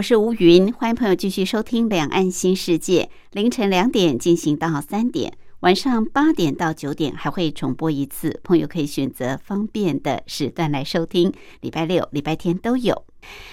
[0.00, 13.04] 我是吴云，欢迎朋友继续收听《两岸新世界》，凌晨两点进行到三点，晚上八点到九点还会重播一次，朋友可以选择方便的时段来收听，礼拜六、礼拜天都有。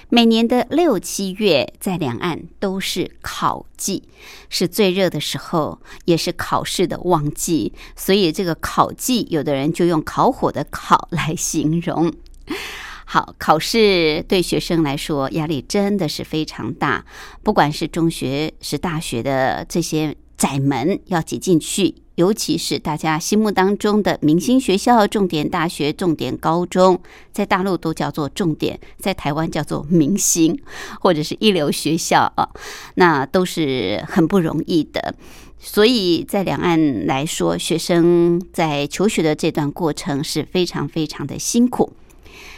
[0.08, 4.04] 每年的六七月，在两岸都是考季，
[4.48, 12.14] 是最热的时候，也是考试的旺季，所以这个考季，有的人就用烤火的“烤”来形容。
[13.10, 17.06] 好，考试对学生来说压力真的是非常大，
[17.42, 30.60] 不管是中学是大学的这些窄门要挤进去，尤其是大家心目当中的明星学校、重点大学、重点高中，在大陆都叫做重点，在台湾叫做明星
[31.00, 32.50] 或者是一流学校啊，
[32.96, 35.16] 那都是很不容易的。
[35.58, 41.94] 所以在两岸来说，学生在求学的这段过程是非常非常的辛苦。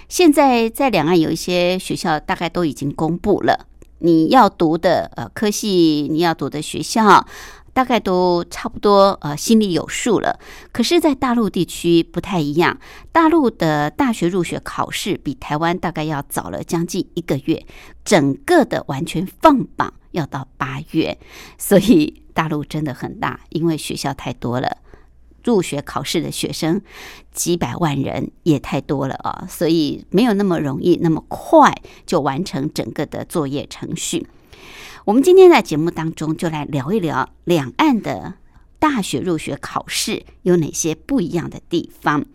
[0.10, 3.68] 现在在两岸有一些学校大概都已经公布了，
[4.00, 7.28] 你要读的呃科系，你要读的学校，
[7.74, 10.40] 大概都差不多呃心里有数了。
[10.72, 12.80] 可是，在大陆地区不太一样，
[13.12, 17.64] 大陆的大学入学考试比台湾大概要早了将近一个月，
[18.04, 21.20] 整个的完全放榜要到八月，
[21.60, 24.78] 所以大陆真的很大，因为学校太多了。
[25.44, 26.82] 入学考试的学生
[27.32, 31.74] 几百万人也太多了啊，所以没有那么容易那么快
[32.06, 34.28] 就完成整个的作业程序。
[35.06, 38.36] 我们今天在节目当中就来聊一聊两岸的
[38.78, 42.26] 大学入学考试有哪些不一样的地方，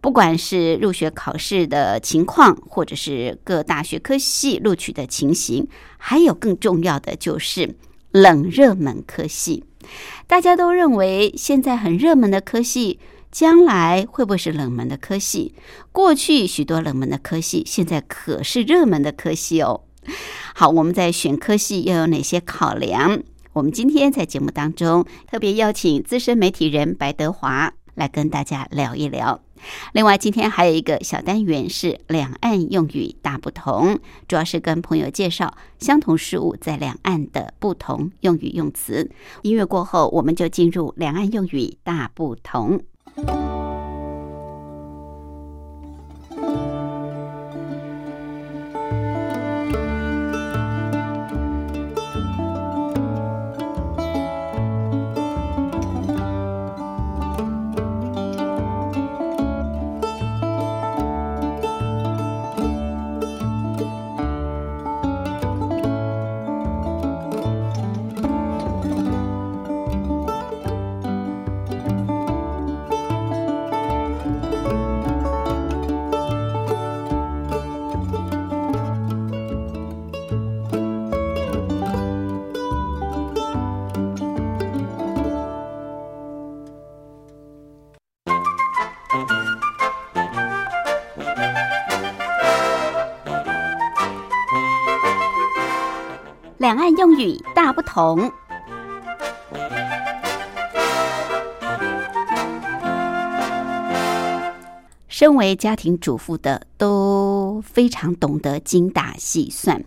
[0.00, 5.66] 不管是入学考试的情况，或者是各大学科系录取的情形，
[5.96, 7.76] 还有更重要的就是
[8.10, 9.64] 冷热门科系。
[10.26, 12.98] 大家都认为现在很热门的科系，
[13.30, 15.54] 将来会不会是冷门的科系？
[15.92, 19.82] 过去许多冷门的科系，现在可是热门的科系哦。
[20.54, 23.22] 好，我们在选科系又有哪些考量？
[23.54, 29.40] 我们今天在节目当中特别邀请资深媒体人白德华来跟大家聊一聊。
[29.92, 39.10] 另外，今天还有一个小单元是两岸用语大不同，主要是跟朋友介绍相同事物在两岸的不同用语用词。
[39.42, 42.82] 音乐过后，我们就进入两岸用语大不同。
[96.58, 98.32] 两岸用语大不同。
[105.06, 109.84] 身为家庭主妇的都非常懂得精打细算，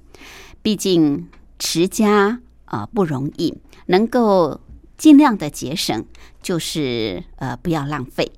[0.61, 1.29] 毕竟
[1.59, 4.61] 持家啊不容易，能够
[4.97, 6.05] 尽量的节省，
[6.41, 8.31] 就是呃不要浪费。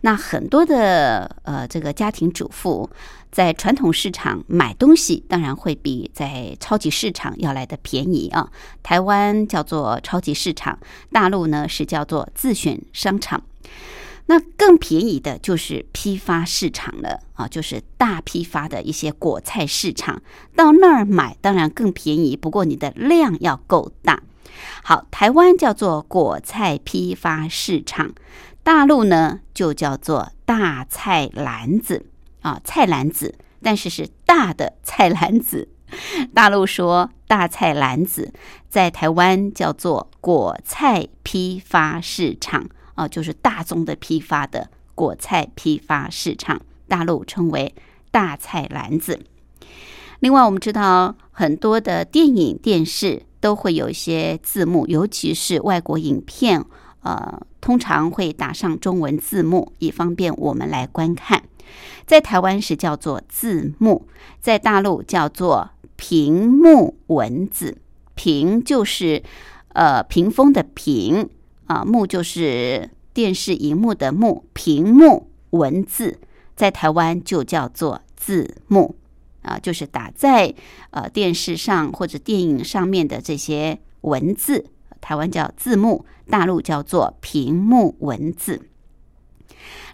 [0.00, 2.88] 那很多的呃这个家庭主妇。
[3.30, 8.50] 在传统市场买东西，当然会比在超级市场要来的便宜啊。
[8.82, 10.78] 台湾叫做超级市场，
[11.12, 13.42] 大陆呢是叫做自选商场。
[14.26, 20.22] 那更便宜的就是批发市场了啊，就是大批发的一些果菜市场，
[20.56, 24.22] 到那儿买当然更便宜，不过你的量要够大。
[24.82, 28.12] 好，台湾叫做果菜批发市场，
[28.68, 32.04] 大陆呢就叫做大菜篮子。
[32.42, 35.70] 啊，菜篮子，但是是大的菜篮子。
[36.34, 38.30] 大陆说大菜篮子，
[38.68, 47.74] 在台湾叫做果菜批发市场啊，就是大宗的批发的果菜批发市场，大陆称为
[48.10, 49.18] 大菜篮子。
[50.20, 56.62] 另外，我们知道很多的电影、电视都会有一些字幕，尤其是外国影片，
[57.02, 61.42] 呃，通常会打上中文字幕，以方便我们来观看。
[62.06, 64.06] 在台湾是叫做字幕，
[64.40, 67.78] 在大陆叫做屏幕文字。
[68.14, 69.22] 屏就是
[69.74, 71.28] 呃屏风的屏
[71.66, 74.44] 啊，幕就是电视荧幕的幕。
[74.52, 76.18] 屏幕文字
[76.56, 78.96] 在台湾就叫做字幕。
[79.42, 80.52] 啊，就是打在
[80.90, 84.66] 呃电视上或者电影上面的这些文字，
[85.08, 88.68] 台湾叫字幕，大陆叫做屏幕文字。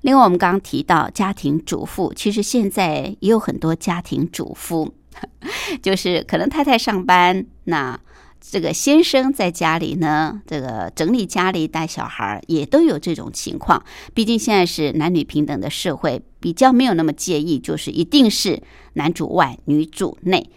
[0.01, 4.93] 另外，我们刚刚提到家庭主妇，其实现在也有很多家庭主妇，
[5.81, 7.97] 就是可能太太上班，那
[8.41, 13.81] 这个先生在家里呢，这个整理家里、带小孩也都有这种情况。
[14.15, 18.61] 毕竟现在是男女平等的社会，比较没有那么介意，就是一定是。
[18.95, 20.51] 男主外，女主内。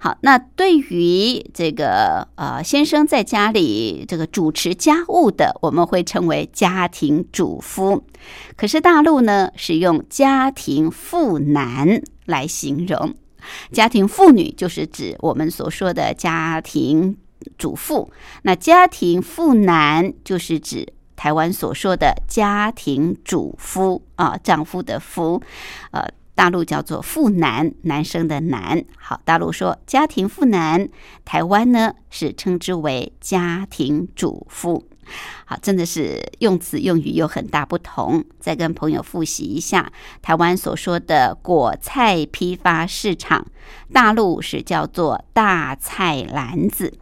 [0.00, 8.04] 好，那对于这个呃先生在家里这个主持家务的，我们会称为家庭主夫。
[8.56, 13.12] 可是大陆呢，是用家庭妇男来形容。
[13.72, 17.16] 家庭妇女就是指我们所说的家庭
[17.56, 18.08] 主妇，
[18.42, 20.86] 那家庭妇男就是指
[21.16, 25.42] 台湾所说的家庭主夫啊，丈夫的夫，
[25.90, 26.06] 呃。
[26.38, 28.84] 大陆叫做妇男，男生的男。
[28.96, 30.88] 好，大陆说家庭妇男，
[31.24, 34.86] 台湾呢是称之为家庭主妇。
[35.46, 38.24] 好，真的是用词用语有很大不同。
[38.38, 39.92] 再跟朋友复习一下，
[40.22, 43.44] 台湾所说的果菜批发市场，
[43.92, 46.94] 大陆是叫做大菜篮子。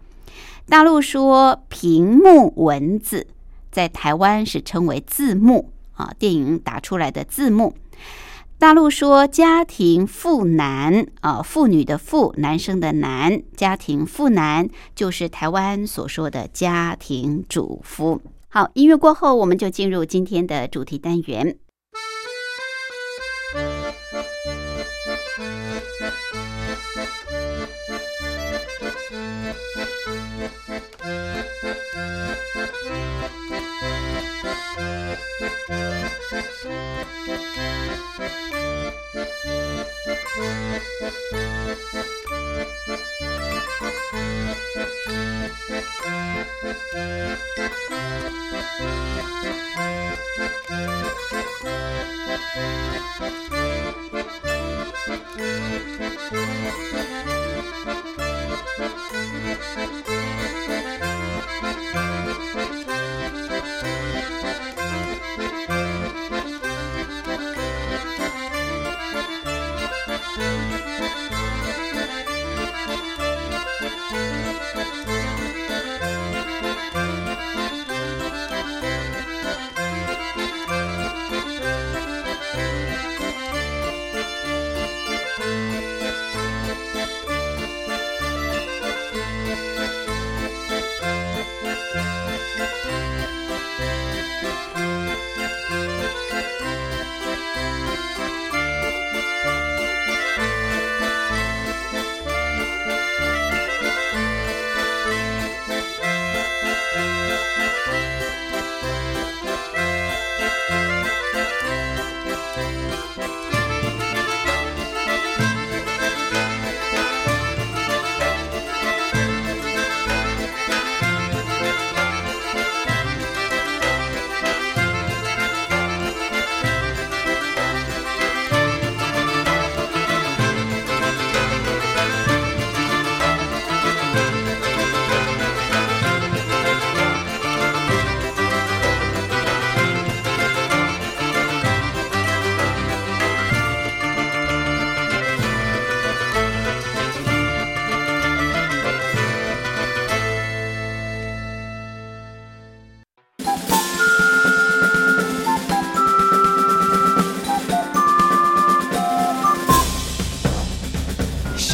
[0.66, 3.26] 大陆说屏幕文字，
[3.70, 7.74] 在台湾是称为字幕啊，电影打出来的字幕。
[8.58, 18.22] 大陆说家庭妇男啊，妇女的妇，男生的男，家庭妇男就是台湾所说的家庭主妇。
[18.48, 21.58] 好，音乐过后，我们就进入今天的主题单元。
[38.18, 38.90] Thank
[43.20, 43.35] you.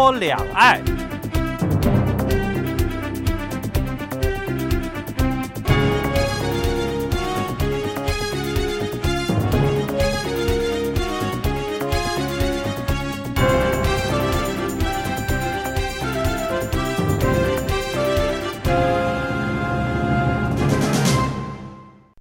[0.00, 0.82] 说两岸。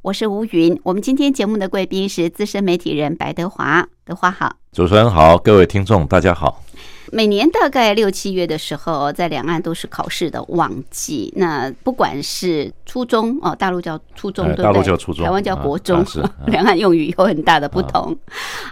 [0.02, 0.78] 我是吴云。
[0.84, 4.52] 我们今天节目的贵宾是资深媒体人白德华，德华好。
[4.74, 6.62] 主持人好，各位听众大家好。
[7.12, 11.34] 每年大概六七月的时候，在两岸都是考试的旺季。
[11.36, 14.66] 那不管是初中哦，大陆叫初中，哎对不对？
[14.66, 16.04] 大陆叫初中台湾叫国中
[16.48, 18.16] 两岸用语有很大的不同。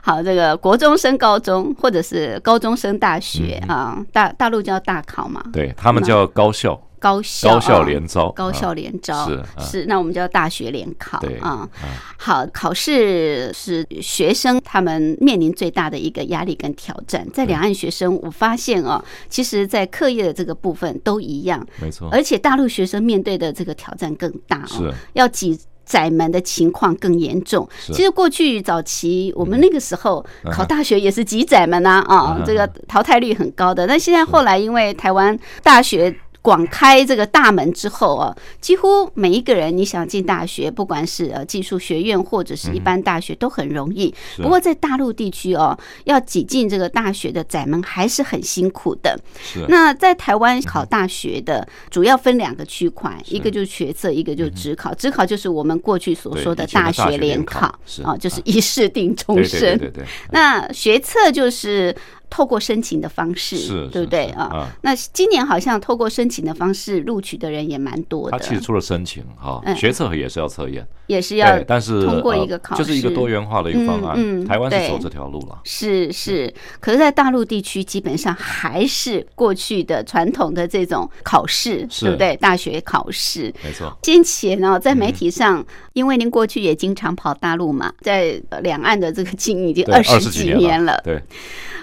[0.01, 11.49] 好，这个国中升高中，或者是高中升大学嗯啊，大大陆叫大考嘛，对他们叫高校，高校高校啊联招，高校啊联招是啊是，那我们叫大学联考啊。
[11.49, 11.69] 啊
[12.17, 17.27] 好，考试是学生他们面临最大的一个压力跟挑战。
[17.31, 25.59] 在两岸学生，我发现哦，其实在课业的这个部分都一样，没错，而且大陆学生面对的这个挑战更大哦是，要挤。
[25.87, 27.65] 窄门的情况更严重。
[27.79, 33.87] 其实过去早期我们那个时候嗯考大学也是挤窄门啊，啊嗯，这个淘汰率很高的。
[33.87, 36.13] 但现在后来因为台湾大学。
[36.47, 44.15] 广开这个大门之后啊，几乎每一个人你想进大学，不管是呃技术学院或者是一般大学都很容易。
[44.33, 49.19] 是不过在大陆地区哦，要挤进这个大学的窄门还是很辛苦的。
[49.43, 54.93] 是那在台湾考大学的主要分两个区块，一个就是学测，一个就是职考。
[54.93, 57.67] 职考就是我们过去所说的大学学联联考
[58.05, 59.89] 啊，就是一试定终对对身对。
[59.89, 61.93] 对对，那学测就是
[62.29, 64.25] 透过申请的方式，是对不对？
[64.31, 64.69] 啊？
[64.81, 75.59] 那今年好像透过申请的方式录取的人也蛮多的，他其实除了申请哈嗯，学测也是要测验，也是要，但是通过呃一个考试，就是一个多元化的一个方案，嗯嗯台湾是走这条路了。
[75.63, 82.35] 是是，可是，在大陆地区基本上还是过去的传统的这种考试，对不对？
[82.37, 83.53] 大学考试。
[83.63, 91.01] 没错，先前呢，在嗯媒体上，因为您过去也经常跑大陆嘛，在呃两岸的这个经营已经，二二十几年年了。
[91.03, 91.21] 对，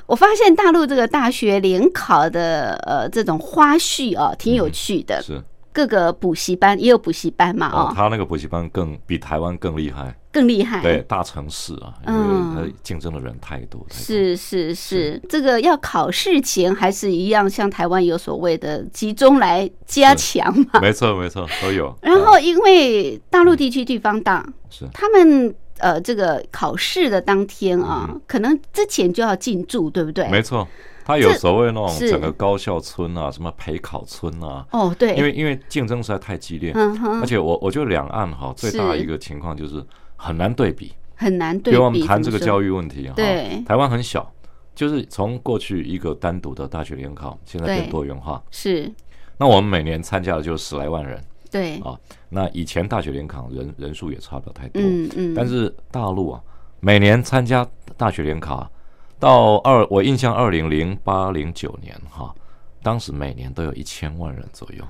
[0.07, 5.23] 我发现大陆这个大学联考的呃这种花絮啊，挺有趣的。
[5.23, 5.43] 是
[5.75, 10.81] 各个补习班也有补习班嘛，哦，哦，他那个补习班更比台湾更厉害，更厉害。
[10.81, 12.55] 对，大城市啊，因嗯。
[12.55, 14.05] 为他竞争的人太多，太多。
[14.05, 20.81] 是是是，这个要考试前还是一样，像台湾有所谓的集中来加强嘛。
[20.81, 21.93] 没错没错都有。
[22.01, 24.87] 然后因为大陆地区地方大，是。
[24.95, 30.27] 他们呃这个考试的当天啊，可能之前就要进驻，对不对？
[30.27, 30.69] 嗯没错，
[31.05, 39.01] 他有所谓那种整个高校村啊，什么陪考村啊，哦，对，因为因为竞争实在太激烈，嗯而且我我觉得两岸哈最大是。
[39.01, 39.85] 一个情况就是
[40.17, 40.93] 很难对比。
[41.17, 41.71] 很难对比。
[41.73, 44.33] 比如我们谈这个教育，问题哈对，台湾很小，
[44.75, 48.43] 就是从过去一个单独的大学联考，现在变多元化。
[48.51, 48.91] 是。
[49.37, 51.23] 那我们每年参加的就十来万人。
[51.51, 51.99] 对，啊。
[52.31, 56.41] 那以前大学联考人人数也差不了太多，嗯嗯，但是大陆啊，
[56.81, 58.71] 每年参加大学联考啊，
[59.19, 62.35] 到二我印象二零零八零九年哈，
[62.83, 64.85] 当时每年都有一千万人左右，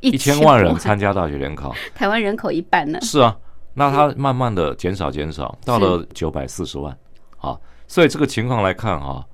[0.00, 2.98] 一一千万人参加大学联考， 台湾人口一半呢。
[3.02, 3.36] 是啊，
[3.74, 6.96] 那它慢慢的减少减少，到了九百四十万，
[7.38, 9.24] 啊，所以这个情况来看啊，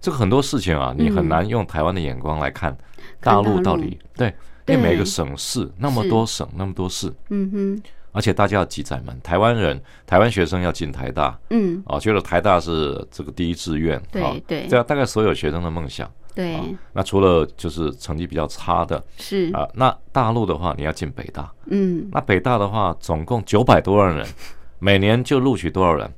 [0.00, 2.76] 这个很多事情啊，你很难用台湾的眼光来看
[3.20, 3.60] 大陆。
[3.62, 4.34] 到底对，
[4.66, 7.82] 因为每个省市那么多省那么多市，嗯哼，
[8.12, 11.38] 而且大家要挤窄门，台湾人台湾学生要进台大。
[11.50, 14.66] 嗯，啊，觉得台大是这个第一志愿，对啊对。
[14.68, 16.10] 这样大概所有学生的梦想。
[16.34, 16.54] 对。
[16.54, 22.08] 啊，那除了就是成绩比较差的是，啊，那大陆的话你要进北大，嗯。
[22.12, 24.26] 那北大的话，总共九百多万人，
[24.78, 26.10] 每年就录取多少人？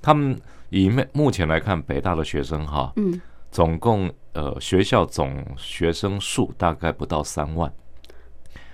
[0.00, 0.40] 他们
[0.70, 7.72] 以目目前来看，北大的学生哈，嗯，总共呃学校总学生数大概不到三万，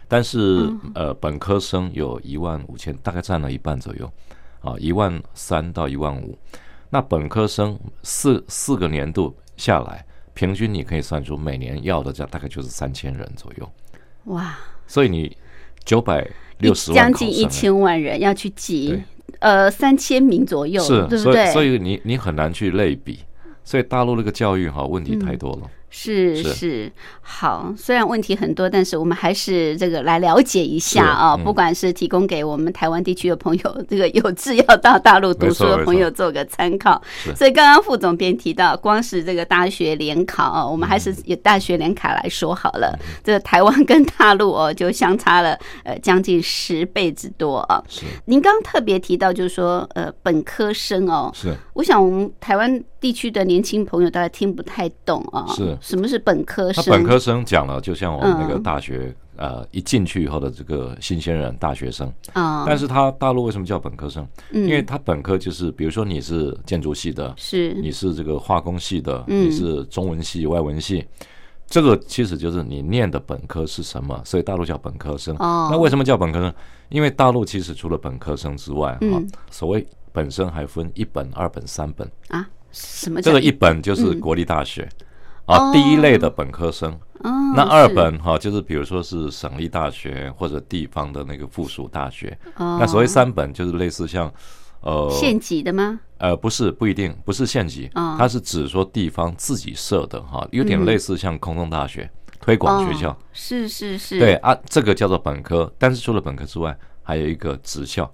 [0.08, 4.10] 但是呃本科生有一万五千，大概占了一半左右，
[4.60, 6.38] 啊，一万三到一万五。
[6.90, 13.72] 那本科生四四个年度下来，平均你可以算出每年要的这样大概就是三千人左右，
[14.26, 15.36] 哇，所以你
[15.84, 19.02] 九百一六十万将近一千万人要去挤对，
[19.40, 21.34] 呃，三千名左右，是，对不对？
[21.34, 23.18] 所以所以你你很难去类比，
[23.64, 25.62] 所以大陆那个教育哈问题太多了。
[25.64, 37.00] 是是是好，虽然问题很多，但是我们还是这个来了解一下是啊、嗯不管是提供给我们台湾地区的朋友，这个有志要到大陆读书的朋友做个参考。
[37.34, 42.98] 所以刚刚副总编提到，光是这个大学联考啊，我们还是嗯以大学联考来说好了。
[43.22, 47.82] 这个台湾跟大陆哦，就相差了呃将近十倍之多啊。
[47.88, 56.84] 是您刚刚特别提到，就是说呃本科生哦，是我想我们台湾地区的年轻朋友大概听不太懂啊，是什么是本科生？
[56.84, 64.26] 他本科生讲了，就像我们那个嗯大学、呃一进去以后的这个新鲜人大学生，啊，但是他大陆为什么叫本科生？
[64.50, 71.06] 嗯因为他本科就是比如说你是建筑系的，是你是这个化工系的，嗯你是中文系、外文系，
[71.66, 75.36] 这个其实就是你念的本科是什么，所以大陆叫本科生。
[75.36, 76.54] 哦那为什么叫本科生？
[76.88, 82.10] 因为大陆其实除了本科生之外，哈、嗯所谓本身还分一本、二本、三本。
[82.28, 84.86] 啊，什么这个一本就是嗯国立大学、
[85.46, 86.92] 哦啊，第一类的本科生。
[86.92, 92.38] 哦那二本哈、就是比如说是省立大学或者地方的那个附属大学。
[92.56, 94.30] 哦那所谓三本就是类似像
[94.82, 95.98] 呃县级的吗？
[96.18, 103.10] 呃不是不一定不是县级，哦它是指说地方自己设的哈、有点嗯类似像空中大学、推广学校。
[103.10, 108.08] 哦是是是，对啊，这个叫做本科，但是除了本科之外，还有一个职校。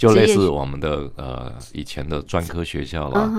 [0.00, 3.30] 就类似我们的呃以前的专科学校啦，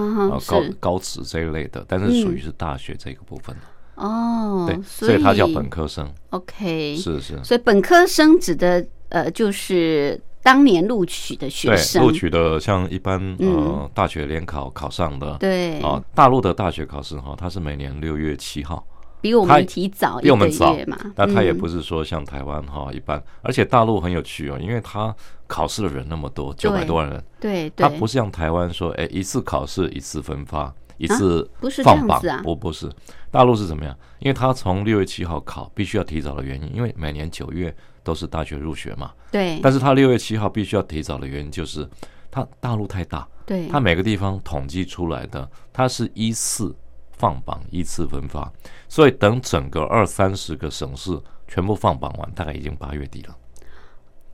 [0.47, 3.61] 高高职这一类的，但是属于是大学这个部分的。
[3.95, 13.89] 哦，对，所所以它叫本科生，OK，是是，所以本科生指的呃就是当年录取的学对，生，录取的像一般呃嗯。
[13.93, 15.79] 大学联考考上的，对。
[15.81, 18.85] 啊，大陆的大学考试哈，它是每年六月七号，
[19.21, 21.57] 比我他们提早一个比我们早月嘛，那他也嗯。
[21.57, 31.47] 不是说像台湾哈一般，而且大陆很有趣哦，因为他考试的人那么多，九百多万人，对对，它不像台湾说，哎，一次考试一次分发，一次
[31.83, 32.89] 放榜不不是，
[33.29, 33.95] 大陆是怎么样？
[34.19, 39.59] 因为他从六月七号考，必须要提早的原因，因为每年九月都是大学入学嘛，对。
[39.61, 41.87] 但是他六月七号必须要提早的原因就是，
[42.31, 46.75] 他大陆太大，对，他每个地方统计出来的，它是一次
[47.21, 48.51] 放榜，依次分发，
[48.89, 51.15] 所以等整个二三十个省市
[51.47, 53.37] 全部放榜完，大概已经八月底了，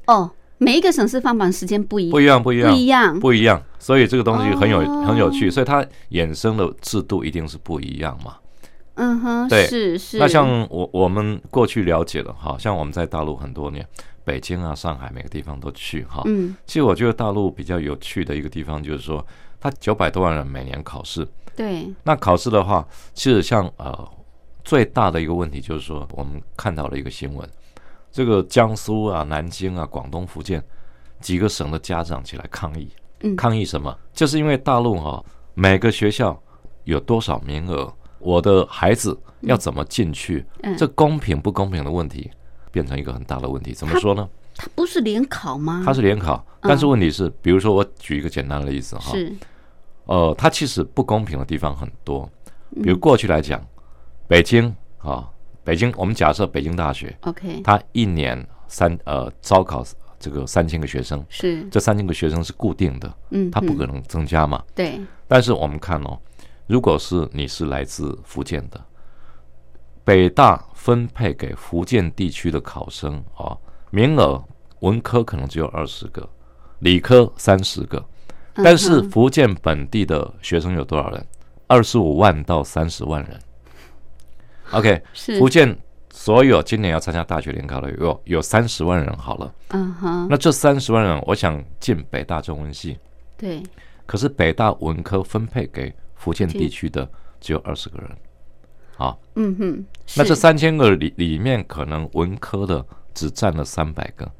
[0.05, 5.03] 哦，每一个省市放榜时间不一不一样，不一样，不一样，不一样，所以这个东西很有、哦。
[5.05, 8.37] 很有趣，所以它衍生的制度一定是不一样嘛。
[8.95, 9.67] 嗯哼，对。
[9.67, 13.85] 是是，那像我我们过去了解的哈，像我们在大陆很多年，
[14.23, 16.23] 北京啊、上海每个地方都去哈。
[16.25, 16.55] 嗯。
[16.65, 19.25] 其实我觉得大陆比较有趣的一个地方就是说，
[19.59, 24.07] 它九百多万人每年考试，对那考试的话，其实像呃
[24.63, 27.49] 最大的一个问题就是说，我们看到了一个新闻，
[28.11, 30.63] 这个江苏啊、南京啊、广东、福建
[31.19, 32.89] 几个省的家长起来抗议，
[33.21, 33.97] 嗯抗议什么？
[34.13, 36.39] 就是因为大陆哈、每个学校
[36.83, 42.31] 有多少名额，我的孩子要怎么进去，嗯这公平不公平的问题。
[42.69, 44.29] 变成一个很大的问题，怎么说呢？
[44.57, 45.83] 他不是联考吗？
[45.85, 49.35] 它是联考，但是问题是，比如说我举一个简单的例子哈，嗯是。
[50.05, 52.29] 呃，它其实不公平的地方很多。
[52.71, 52.81] 嗯。
[52.81, 53.63] 比如过去来讲，
[54.27, 55.29] 北京啊，
[55.63, 57.61] 北京，我们假设北京大学，OK。
[57.63, 59.85] 它一年三呃招考
[60.19, 61.63] 这个三千个学生，是。
[61.69, 64.63] 这三千个学生是固定的，嗯，嗯它不可能增加嘛。
[64.73, 64.99] 对。
[65.27, 66.17] 但是我们看哦，
[66.65, 68.81] 如果是你是来自福建的，
[70.03, 73.57] 北大分配给福建地区的考生啊，
[73.89, 74.43] 名额
[74.79, 76.27] 文科可能只有二十个，
[76.79, 78.03] 理科三十个，
[78.55, 81.25] 但是福建本地的学生有多少人？
[81.67, 83.39] 二十五万到三十万人。
[84.71, 85.01] OK，
[85.39, 85.77] 福建
[86.11, 90.27] 所有今年要参加大学联考的有有三十万人好了，嗯哼。
[90.29, 92.97] 那这三十万人，我想进北大中文系，
[93.37, 93.61] 对。
[94.05, 97.09] 可是北大文科分配给福建地区的
[97.41, 98.09] 只有二十个人。
[98.95, 100.19] 好，嗯哼，是。
[100.21, 102.85] 那这三千个里里面，可能文科的
[103.17, 104.31] 只占了三百个，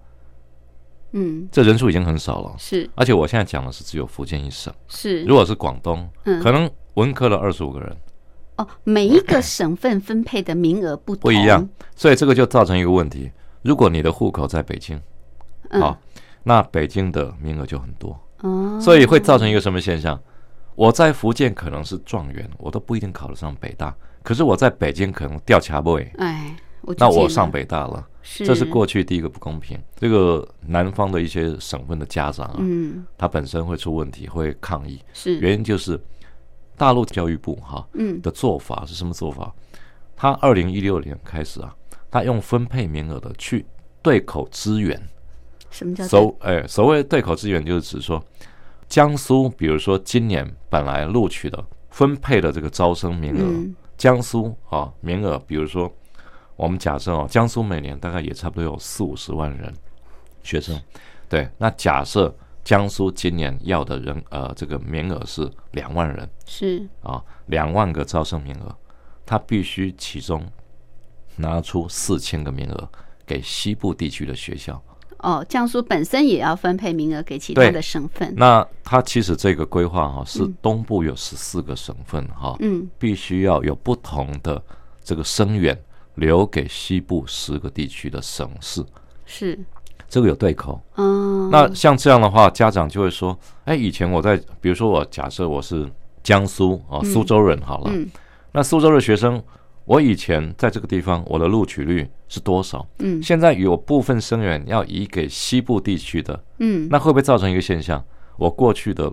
[1.13, 1.49] 嗯。
[1.51, 2.55] 这人数已经很少了。
[2.59, 2.87] 是。
[2.93, 5.23] 而且我现在讲的是只有福建一省，是。
[5.23, 6.39] 如果是广东，嗯。
[6.43, 7.97] 可能文科的二十五个人。
[8.57, 11.21] 哦，每一个省份分配的名额不同。
[11.23, 13.31] 不一样，所以这个就造成一个问题：
[13.63, 15.01] 如果你的户口在北京，
[15.69, 15.81] 嗯。
[15.81, 15.97] 好，
[16.43, 20.19] 那北京的名额就很多，哦，所以会造成一个什么现象？
[20.75, 26.55] 我在福建可能是状元，我都不一定考得上北大，可是我在北京可能掉卡位，哎，
[26.97, 29.77] 那我上北大了，是这是过去第一个不公平。
[29.95, 35.99] 这个南方的一些省份的家长啊，嗯他本身会出问题，会抗议，是原因就是
[36.77, 39.53] 大陆教育部哈嗯的做法是什么做法？
[40.15, 41.75] 他二零一六年开始啊，
[42.09, 43.65] 他用分配名额的去
[44.01, 45.01] 对口支援。
[45.69, 48.23] 什么叫所哎，所谓对口支援，就是指说，
[48.87, 55.91] 江苏比如说今年本来录取的分配的这个招生名额，嗯江苏啊名额，比如说
[56.57, 59.73] 我们假设哦，江苏每年大概也差不多有四五十万人
[60.43, 60.77] 学生，
[61.29, 68.75] 对，那假设江苏今年要的人呃这个名额是两万人是啊，两万个招生名额，
[69.25, 70.45] 他必须其中
[71.35, 72.89] 拿出四千个名额
[73.25, 74.81] 给西部地区的学校。
[75.19, 78.33] 哦，江苏本身也要分配名额给其他的省份。
[78.35, 84.61] 那他其实这个规划哈、是嗯东部有十四个省份哈、嗯必须要有不同的
[85.03, 85.75] 这个生源
[86.17, 88.85] 留给西部十个地区的省市，
[89.25, 89.57] 是，
[90.07, 90.79] 这个有对口。
[90.95, 95.89] 嗯，那像这样的话，家长就会说，哎，以前我在，比如说我假设我是
[96.21, 98.07] 江苏啊、苏州人好了，嗯。
[98.51, 99.41] 那苏州的学生，
[99.85, 102.85] 我以前在这个地方我的录取率是多少？
[102.99, 103.21] 嗯。
[103.21, 108.03] 现在有部分生源要移给西部地区的，嗯，那会不会造成一个现象？
[108.37, 109.11] 我过去的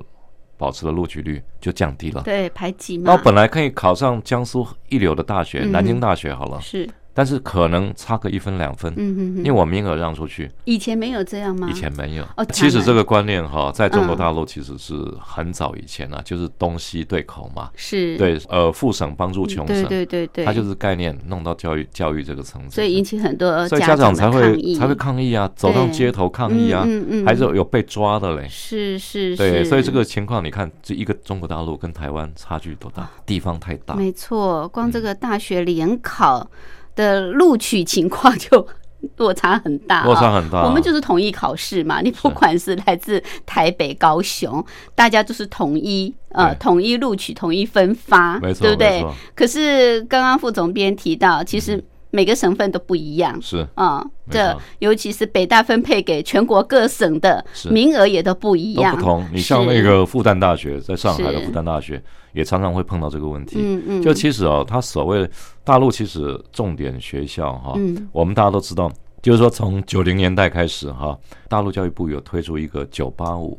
[0.57, 2.23] 保持的录取率就降低了。
[2.23, 11.69] 对排挤嘛，那本来可以考上江苏一流的大学，南京大学好了，是，但是可能差个一分两分，嗯哼因为，我名额让出去，以前没有这样吗？
[11.71, 12.25] 以前没有。
[12.37, 12.45] 哦。
[12.47, 27.27] 其实这个观念哈，在中国嗯大陆其实是很早以前啊，就是东西对口嘛，是，对，呃，富省帮助穷对省，对对对，它就是概念弄到教育教育这个层次，所以引起很多所以家长长才会才会抗议啊，走上街头抗议啊，嗯嗯嗯。
[27.27, 28.49] 还是有被抓的嘞。
[28.51, 33.95] 是是对，是，所以这个情况，你看这一个中国大陆跟台湾差距多大，地方太大。
[33.95, 36.49] 没错，光这个大学联考
[36.95, 38.67] 的录取情况就
[39.19, 40.67] 落差很大、啊，落差很大啊。
[40.67, 49.05] 我们就是统一考试嘛，你不管是来自台北、高雄，大家就是统一呃统一录取、统一分发，没错对不对？
[49.35, 53.39] 可是刚刚副总编提到，其实每个省份都不一样。
[53.43, 53.67] 是。
[53.75, 54.63] 啊、这错。
[54.79, 59.29] 尤其是北大分配给全国各省的名额也都不一样，不同。
[59.35, 62.03] 你像那个复旦大学，在上海的复旦大学，
[62.35, 63.59] 也常常会碰到这个问题。
[63.59, 65.27] 嗯嗯，就其实哦，他所谓
[65.65, 68.07] 大陆其实重点学校哈，嗯。
[68.13, 68.93] 我们大家都知道，
[69.23, 71.19] 就是说从九零年代开始哈，
[71.49, 73.59] 大陆教育部有推出一个九八五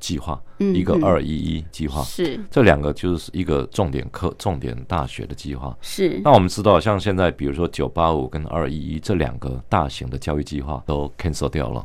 [0.00, 2.38] 计划，一个二一一计划，是。
[2.50, 5.76] 这两个就是一个重点课、重点大学的计划。
[5.80, 6.20] 是。
[6.22, 11.84] 那我们知道，像现在比如说九八五跟二一一这两个大型的教育计划都 cancel 掉了，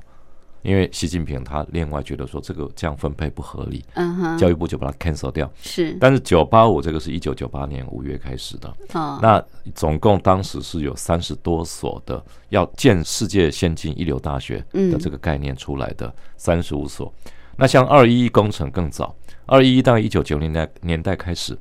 [0.61, 5.49] 因为习近平他另外觉得说这个这样分配不合理，嗯哼教育部就把它 cancel 掉。
[5.61, 9.43] 是但是九八五这个是一九九八年五月开始的，哦那
[9.73, 17.13] 总共当时是有三十多所的要建世界先进一流大学嗯的这个概念出来的三十五所。
[17.55, 21.57] 那像二一一工程更早，二一一大概一九九零年代年代开始，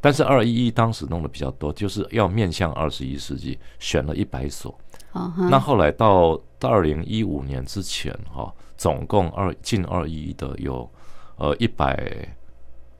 [0.00, 4.76] 但是二一一当时弄的比较多，就是要面向二十一世纪，选了一百所。
[5.12, 10.90] 哦那后来到到二零一五年之前，哈、总共二近二一一的有
[11.36, 12.28] 呃一百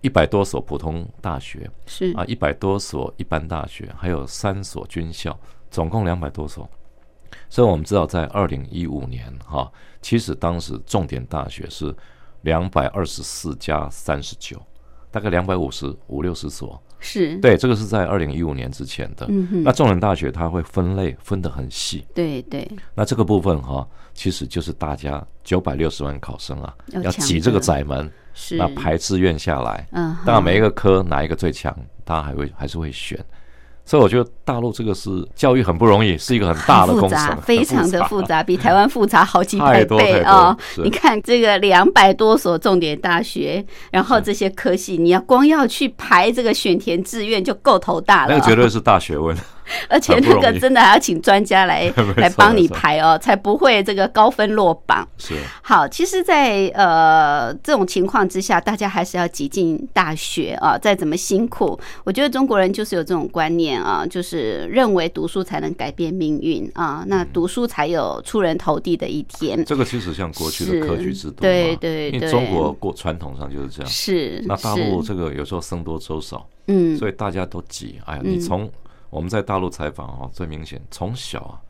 [0.01, 5.39] 一百多所普通大学是啊，一百多所一般大学，还有三所军校，
[5.71, 6.69] 总共两百多所。
[7.49, 9.71] 所以我们知道，在二零一五年哈、
[10.03, 11.95] 其实当时重点大学是
[12.43, 14.61] 两百二十四加三十九，
[15.13, 16.83] 大概两百五十五六十所。
[16.99, 19.27] 是，对，这个是在二零一五年之前的。
[19.29, 19.63] 嗯哼。
[19.63, 22.67] 那众人大学它会分类分得很细，对对。
[22.95, 28.57] 那这个部分哈、其实就是大家九百六十万考生啊，要要挤这个窄门，是。
[28.57, 33.19] 那排志愿下来，嗯，当然每一个科哪一个最强，大家还会还是会选。
[33.85, 40.57] 所以我觉得大陆这个是教育很不容易，是一个很大的工程，非常的复杂，比台湾复杂好几百倍啊！
[40.75, 49.37] 是你看这个两百多所重点大学，然后这些科系，你要光要去排这个选填志愿就够头大了，那个绝对是大学问。
[49.89, 55.07] 而且那个真的还要请专家来 错来帮你排哦，才不会这个高分落榜。
[55.19, 60.79] 是好，其实在，呃这种情况之下，大家还是要挤进大学啊。
[60.79, 69.65] 再怎么辛苦，我觉得中国人就是有这种观念啊，就是认为读书才能改变命运啊，那读书才有出人头地的一天。
[69.65, 73.91] 这个其实像过去的科举制度嘛，对对对因为中国过传统上就是这样。
[73.91, 78.01] 是，那大陆是这个有时候僧多粥少，嗯，所以大家都挤。
[78.07, 78.69] 哎呀，你从
[79.13, 81.61] 我们在大陆采访哈，最明显，从小啊，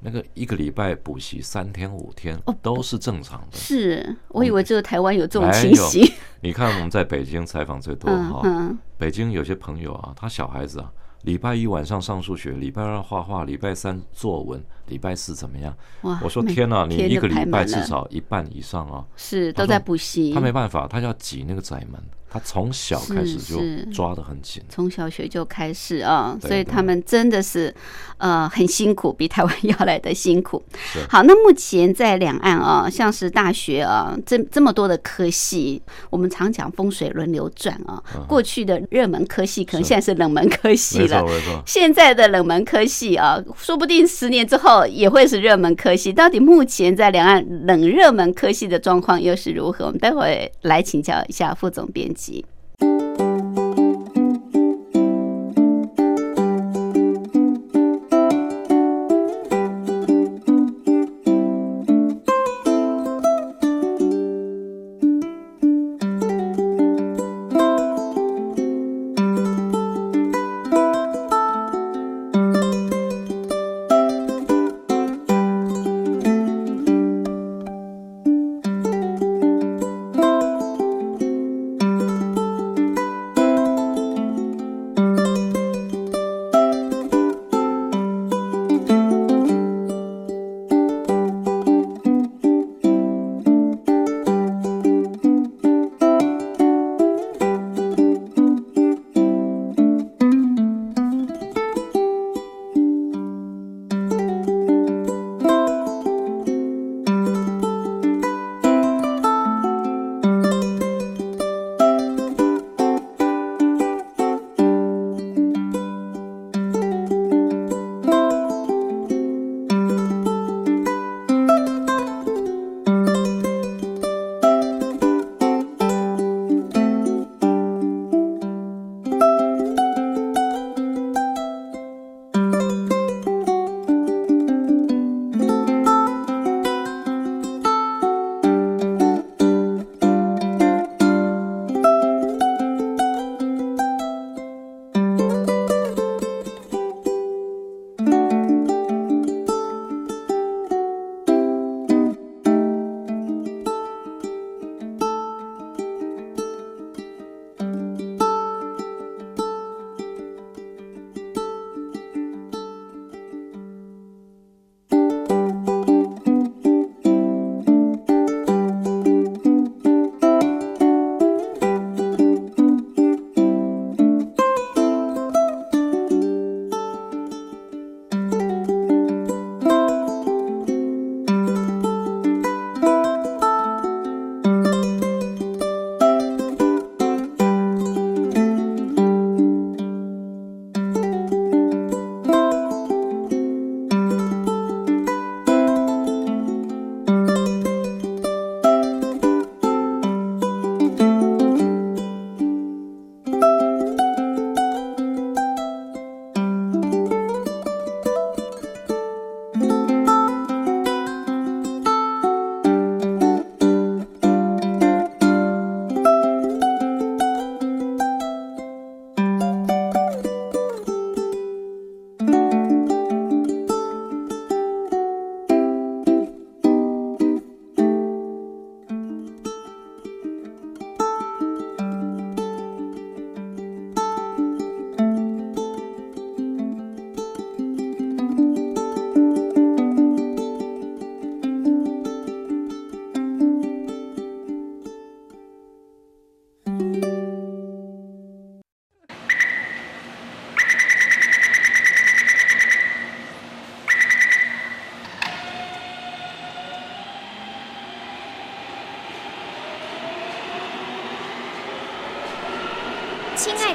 [0.00, 3.56] 那个一个礼拜补习三天五天都是正常的。
[3.56, 6.06] 是我以为只有台湾有这种情形。
[6.42, 10.92] 你看我们在北京采访最多嗯哈，嗯，北京有些朋友啊，他小孩子啊，
[11.22, 15.74] 礼拜一晚上上数学，礼拜二画画，礼拜三作文，礼拜四怎么样？
[16.02, 23.58] 哇，我说天哪，你一个礼拜至少一半以上啊，是都在补习，他没办法，他要挤那个窄门，他从小开始就
[23.92, 24.62] 抓得很紧。
[24.68, 27.74] 从小学就开始啊，所以他们真的是
[28.18, 30.62] 呃很辛苦，比台湾要来的辛苦。
[31.08, 38.02] 好，那目前在两岸啊，像是大学啊，这这么多的科系，我们常讲风水轮流转啊。
[38.26, 41.24] 过去的热门科系，可能现在是冷门科系没错了。
[41.24, 46.12] 没错，现在的冷门科系啊，说不定十年之后也会是热门科系。
[46.12, 49.86] 到底目前在两岸冷热门科系的状况又是如何？
[49.86, 52.44] 我们待会来请教一下副总编辑。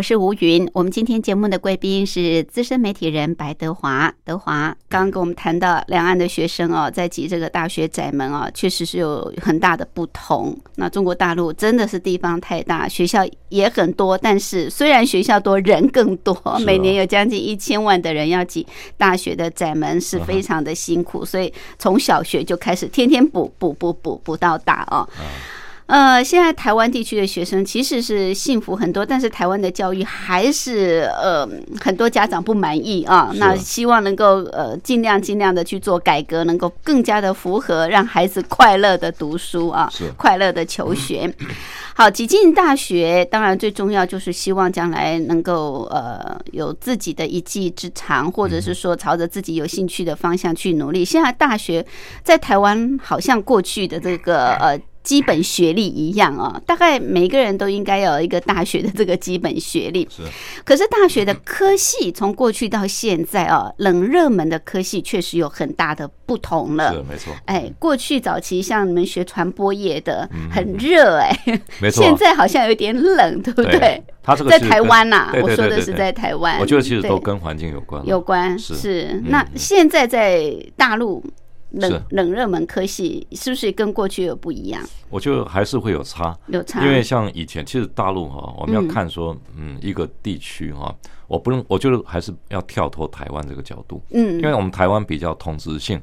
[0.00, 4.10] 我是吴云，我们今天节目的贵宾是资深媒体人白德华。
[4.24, 10.58] 德华刚刚跟我们谈到两岸的学生哦，在挤这个大学窄门啊，确实是有很大的不同。
[10.76, 16.34] 那中国大陆真的是地方太大，学校也很多，但是虽然学校多，人更多，
[16.64, 21.26] 每年有将近一千万的人要挤大学的窄门，是非常的辛苦。
[21.26, 25.06] 所以从小学就开始天天补补补补补到大哦。
[25.90, 31.44] 呃，现在台湾地区的学生其实是幸福很多，但是台湾的教育还是呃
[31.80, 33.32] 很多家长不满意啊。
[33.34, 41.34] 那希望能够呃尽量尽量的去做改革，能够更加的符合让孩子快乐的读书啊，快乐的求学。
[41.92, 51.04] 好，挤进大学，当然最重要就是希望将来能够呃有自己的一技之长，或者是说朝着自己有兴趣的方向去努力。
[51.04, 51.84] 现在大学
[52.22, 54.80] 在台湾好像过去的这个呃。
[55.02, 60.06] 基本学历一样哦，大概每个人都应该有一个大学的这个基本学历。
[60.10, 60.22] 是，
[60.64, 66.92] 可是大学的科系从过去到现在哦， 冷热门的科系确实有很大的不同了。
[66.92, 67.34] 是，没错。
[67.46, 71.34] 哎，过去早期像你们学传播业的很热哎，
[71.80, 72.02] 没错。
[72.04, 74.02] 现在好像有点冷，对不对？
[74.22, 76.58] 他这个在台湾呐，我说的是在台湾。
[76.60, 78.06] 我觉得其实都跟环境有关。
[78.06, 79.20] 有关是。
[79.24, 81.24] 那现在在大陆。
[81.72, 84.82] 冷冷热门科系是不是跟过去有不一样？
[85.08, 86.84] 我觉得还是会有差，有差。
[86.84, 90.94] 因为像以前，其实大陆哈，我们要看说，嗯，一个地区哈，
[91.26, 96.00] 我不能，我觉得还是要跳脱台湾这个角度，嗯，因为我们台湾比较同质性，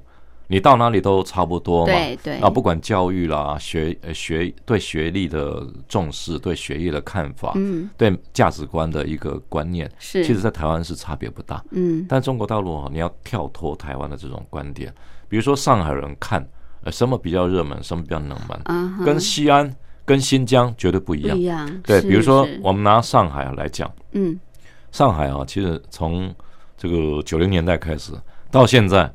[0.47, 2.37] 你到哪里都差不多嘛，对对。
[2.39, 14.93] 啊，不管教育啦、学呃学对学历的重视、对学业的看法，嗯，对价值观的一个观念，是，其实在台湾是差别不大，嗯，但中国大陆哈，你要跳脱台湾的这种观点。
[15.27, 16.47] 比如说上海人看，
[16.83, 21.35] 呃，什么比较热门，什么比较冷门，跟西安、跟新疆绝对不一样。
[21.35, 21.81] 不一样。
[21.83, 24.39] 对，比如说我们拿上海来讲，嗯，
[24.91, 26.33] 上海啊，其实从
[26.77, 28.13] 这个九零年代开始
[28.49, 29.11] 到现在，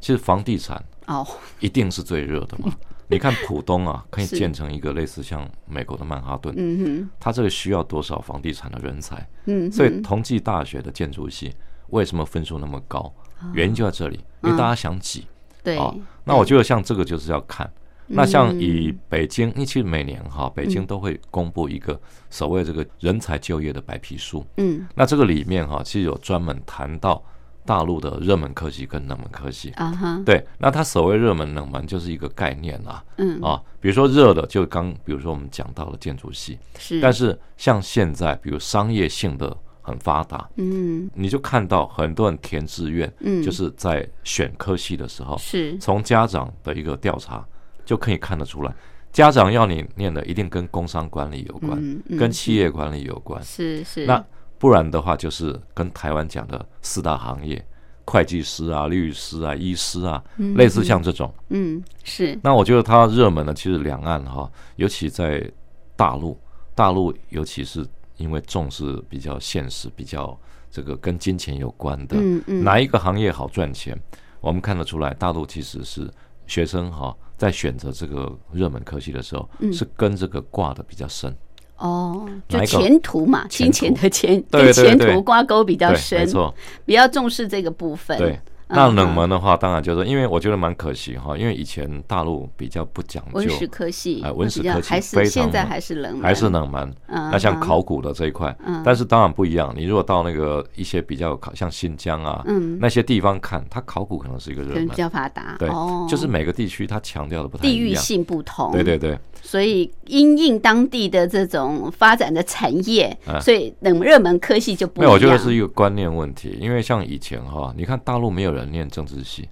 [0.00, 1.26] 其实房地产哦，
[1.60, 2.72] 一定是最热的嘛。
[3.08, 9.24] 你看浦东啊，可以建成一个类似像美国的曼哈顿，嗯哼，它这个需要多少房地产的人才？
[9.44, 11.54] 嗯，所以同济大学的建筑系
[11.90, 13.12] 为什么分数那么高？
[13.52, 15.26] 原因就在这里，因为大家想挤。
[15.66, 15.78] 对，
[16.22, 17.68] 那我觉得像这个就是要看。
[18.08, 22.00] 那像以北京，因为其实每年哈，北京都会公布一个
[22.30, 24.46] 所谓这个人才就业的白皮书。
[24.58, 27.20] 嗯，那这个里面哈，其实有专门谈到
[27.64, 29.70] 大陆的热门科技跟冷门科技。
[29.70, 33.02] 啊哈，对，那它所谓热门冷门就是一个概念啦。
[33.18, 39.56] 嗯啊，比如说热的，就刚比如说我们讲到了建筑系，是，但是像现在比如商业性的。
[39.86, 45.78] 很发达，嗯，你就看到很多人填志愿，嗯，就是在选科系的时候，是。
[45.78, 47.46] 从家长的一个调查
[47.84, 48.74] 就可以看得出来，
[49.12, 54.22] 家长要你念的一定跟工商管理有关，嗯跟企业管理有关，是是，那
[54.58, 57.64] 不然的话就是跟台湾讲的四大行业，
[58.06, 60.20] 会计师啊、律师啊、医师啊，
[60.56, 62.36] 类似像这种，嗯，是。
[62.42, 65.48] 那我觉得它热门的其实两岸哈，尤其在
[65.94, 66.36] 大陆，
[66.74, 67.86] 大陆尤其是。
[68.16, 70.38] 因为重视比较现实，比较
[70.70, 73.98] 这个跟金钱有关的，哪一个行业好赚钱？
[74.40, 76.10] 我们看得出来，大陆其实是
[76.46, 81.34] 学生哈，在选择这个热门科系的时候，是跟这个挂的比较深。
[81.78, 88.16] 哦，就前途嘛，金钱的钱跟前途挂钩比较深，没错，比较重视这个部分。
[88.18, 88.38] 对。
[88.68, 96.92] 那冷门的话，当然就是因为我觉得蛮可惜哈，因为以前大陆比较不讲究文史科系，哎，文史科系还是现在还是冷门，还是冷门。
[97.06, 99.72] 那像考古的这一块，但是当然不一样。
[99.76, 102.44] 你如果到那个一些比较考，像新疆啊，
[102.80, 105.56] 那些地方看，它考古可能是一个热门，比较发达。
[105.58, 105.68] 对，
[106.08, 108.72] 就是每个地区它强调的不太地域性不同。
[108.72, 109.18] 对对对。
[109.42, 115.12] 所以因应当地的这种发展的产业，所以冷热门科系就不一样。
[115.12, 119.48] 我觉得是一个观念问题，因为像以前哈，你看大陆没有人念政治系，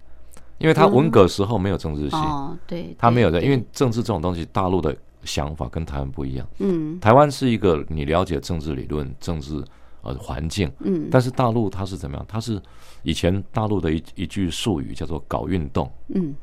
[0.59, 6.47] 因为他文革时候没有政治系，哦，对，他没有的，因为政治这种东西，大陆的想法跟台湾不一样。
[6.59, 9.63] 嗯，台湾是一个你了解政治理论、政治
[10.03, 12.25] 呃环境，嗯，但是大陆它是怎么样？
[12.29, 12.61] 它是
[13.03, 16.35] 以前大陆的一一句术语叫做搞运动，嗯，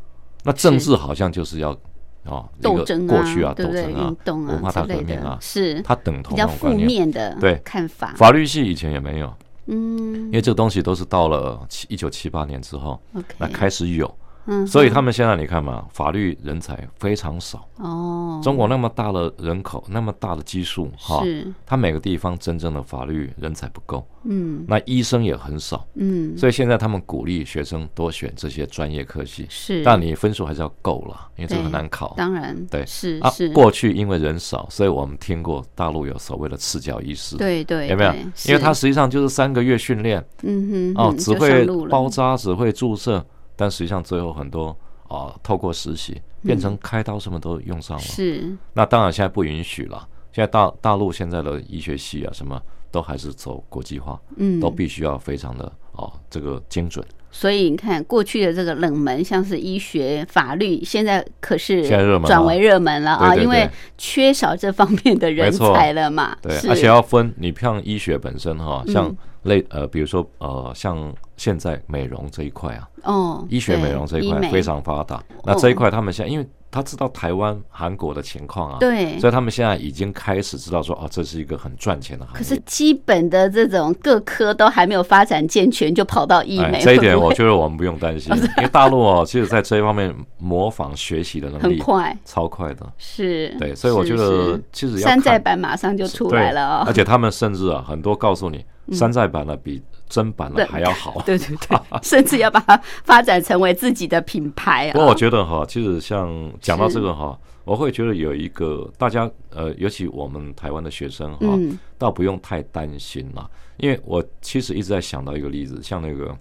[0.43, 1.77] 那政治好像就是要。
[2.23, 5.81] 啊，斗争过去啊，斗争啊，文化大革命啊，是。
[5.81, 7.55] 它等同比较负面的对。
[7.65, 8.13] 看法。
[8.15, 9.33] 法律系以前也没有，
[9.67, 12.99] 嗯，因为这个东西都是到了七一九七八年之后，
[13.37, 14.13] 那开始有。
[14.45, 17.67] 嗯，所以他们现在你看嘛，法律人才非常少。
[17.77, 18.39] 哦。
[18.43, 21.23] 中国那么大的人口，那么大的基数，哈，
[21.65, 33.31] 他每个地方真正的法律人才不够，嗯，那医生也很少，嗯，所以现在他们鼓励学生多选这些专业科系，是，但你分数还是要够了，因为这个很难考，当然，对，是啊。
[33.53, 38.13] 过去因为人少，所以我们听过大陆有所谓的赤脚医师，对对，有没有？
[38.47, 43.23] 因为他实际上就是三个月训练，嗯哼，哦，只会包扎，只会注射。
[43.61, 44.75] 但实际上，最后很多
[45.07, 48.01] 啊，透过实习变成开刀，什么都用上了。
[48.01, 48.57] 是。
[48.73, 50.07] 那当然现在不允许了。
[50.33, 52.59] 现在大大陆现在的医学系啊，什么
[52.89, 57.05] 都还是走国际化，嗯，都必须要非常的啊，这个精准。
[57.29, 66.35] 所以你看，过去的这个冷门，像是医学、法律，现在可是现在热门了转为热门了啊，因为缺少这方面的人才了嘛。
[66.41, 75.23] 对，而且要分，你像医学本身哈，像嗯类呃，比如说呃，像现在美容这一块啊，哦，医学美容这一块非常发达。
[75.43, 79.17] 那这一块他们现在，因为他知道台湾、韩国的情况啊，对。
[79.19, 82.37] 所以他们现在已经开始知道说，哦，这是一个很赚钱的行业。
[82.37, 92.87] 可是基本的这种各科都还没有发展健全，就跑到医美，哎，这一点 我觉得我们不用担心，因为大陆哦，其实在这一方面模仿学习的能力很快，超快的。
[92.99, 93.49] 是。
[93.57, 96.83] 对，所以我是觉得其实要山寨版马上就出对来了哦。
[96.85, 99.81] 而且他们甚至啊，很多告诉你，山寨版的比
[100.11, 101.19] 真版的还要好。
[101.25, 104.91] 对对对， 甚至要把它发展成为自己的品牌啊。
[104.91, 111.79] 不过我觉得哈，其实像讲到这个哈，我会觉得有一个大家呃，尤其我们台湾的学生哈，嗯。
[111.97, 116.35] 倒不用太担心了，因为我其实一直在想到一个例子，像那个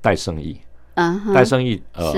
[0.00, 0.58] 戴胜义，
[0.94, 2.12] 嗯，戴胜义呃，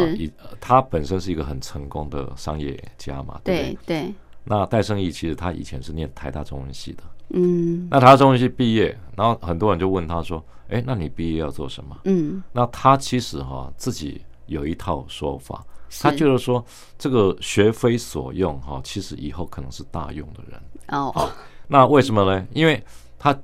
[0.59, 3.79] 他本身是一个很成功的商业家嘛，对不对？
[3.85, 7.03] 对对，那戴胜义其实他以前是念台大中文系的，
[7.35, 7.87] 嗯。
[7.91, 15.65] 那台大中文系毕业，然后很多人就问他说：“哎，那你毕业要做什么？”嗯，那他其实哈、自己有一套说法，
[16.01, 16.65] 他就是说
[16.99, 20.61] 这个学非所用哈、其实以后可能是大用的人。
[20.89, 21.31] 哦，
[21.69, 22.47] 那为什么呢？
[22.53, 22.83] 因为
[23.19, 23.37] 他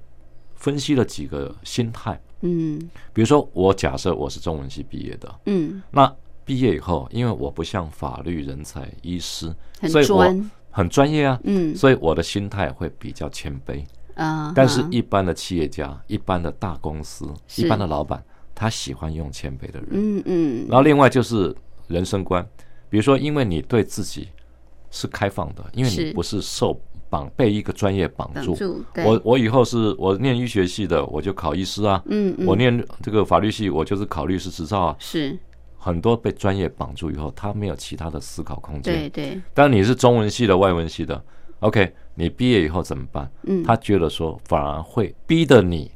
[0.55, 2.79] 分析了几个心态，嗯
[3.13, 6.13] 比如说我假设我是中文系毕业的，嗯，那
[6.45, 13.85] 毕业以后，因为我不像法律人才、医师，很所以我专，很专业啊，嗯所以我的心态会比较谦卑。
[14.15, 18.23] 啊，但是，一般的企业家、一般的大公司、一般的老板，
[18.55, 19.89] 他喜欢用谦卑的人。
[19.91, 21.55] 嗯嗯，然后另外就是
[21.89, 22.47] 人生观，
[22.89, 24.29] 比如说，因为你对自己
[24.91, 28.55] 是开放的，因为你不是受绑被一个专业绑住。
[28.55, 34.97] 住，我我以后是我念医学系的，我就考医师啊；嗯嗯，我念这个法律系，我就是考律师执照啊。
[34.99, 35.39] 是。
[35.85, 38.95] 很多被专业绑住以后，他没有其他的思考空间。
[38.95, 41.21] 对对，当你是中文系的、外文系的
[41.59, 43.31] ，OK，你毕业以后怎么办？
[43.45, 45.91] 嗯，他觉得说反而会逼得你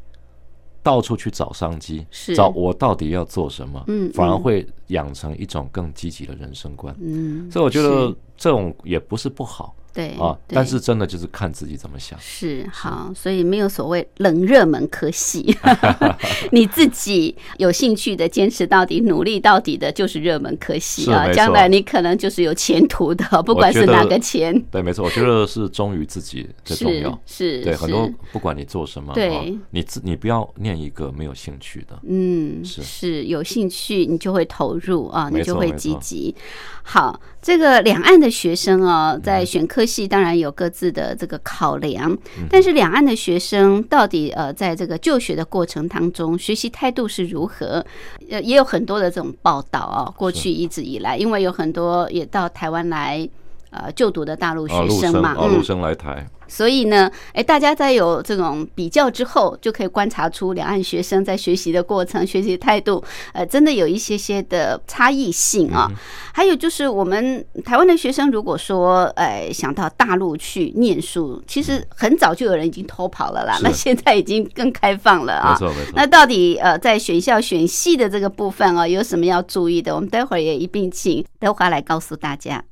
[0.83, 2.35] 到处去找商机，是。
[2.35, 4.13] 找我到底要做什么，嗯嗯。
[4.13, 6.95] 反而会养成一种更积极的人生观。
[7.01, 12.19] 嗯，所以我觉得这种也不是不好对啊，对但是真的就是看自己怎么想。
[12.21, 15.57] 是好，所以没有所谓冷热门科系，
[16.53, 21.33] 你自己有兴趣的、坚持到底、努力到底的，就是热门科系啊。
[21.33, 27.19] 将来你可能就是有前途的， 不管是哪个钱，对，没错，我觉得是忠于自己最重要。
[27.25, 31.99] 是，对，很多不管你做什么，对啊你自你不要念一个没有兴趣的。
[32.07, 36.35] 嗯，是是有兴趣，你就会投入啊，你就会积极。
[36.83, 47.85] 好，这个两岸的学生啊哦，在选科系当然有各自的这个考量，嗯但是两岸的学生到底呃，在这个就学的过程当中，学习态度是如何？
[48.29, 53.29] 呃，也有很多的这种报道哦，过去一直以来，因为有很多也到台湾来。
[53.71, 65.91] 呃，就读的大陆啊，学生嘛，啊，陆生来台，所以呢，哎，大家在有这种比较之后，就可以观察出两岸学生在学习的过程、学习态度，呃，真的有一些些的差异性啊。
[66.33, 73.59] 还有就是，我们台湾的学生如果说，呃，想到大陆去念书，其实很早就有人已经偷跑了啦。
[73.63, 75.53] 那现在已经更开放了啊。
[75.53, 75.93] 没错没错。
[75.95, 79.95] 那到底呃，在选校选系的这个部分啊，有什么要注意的？
[79.95, 82.63] 我们待会儿也一并请德华来告诉大家。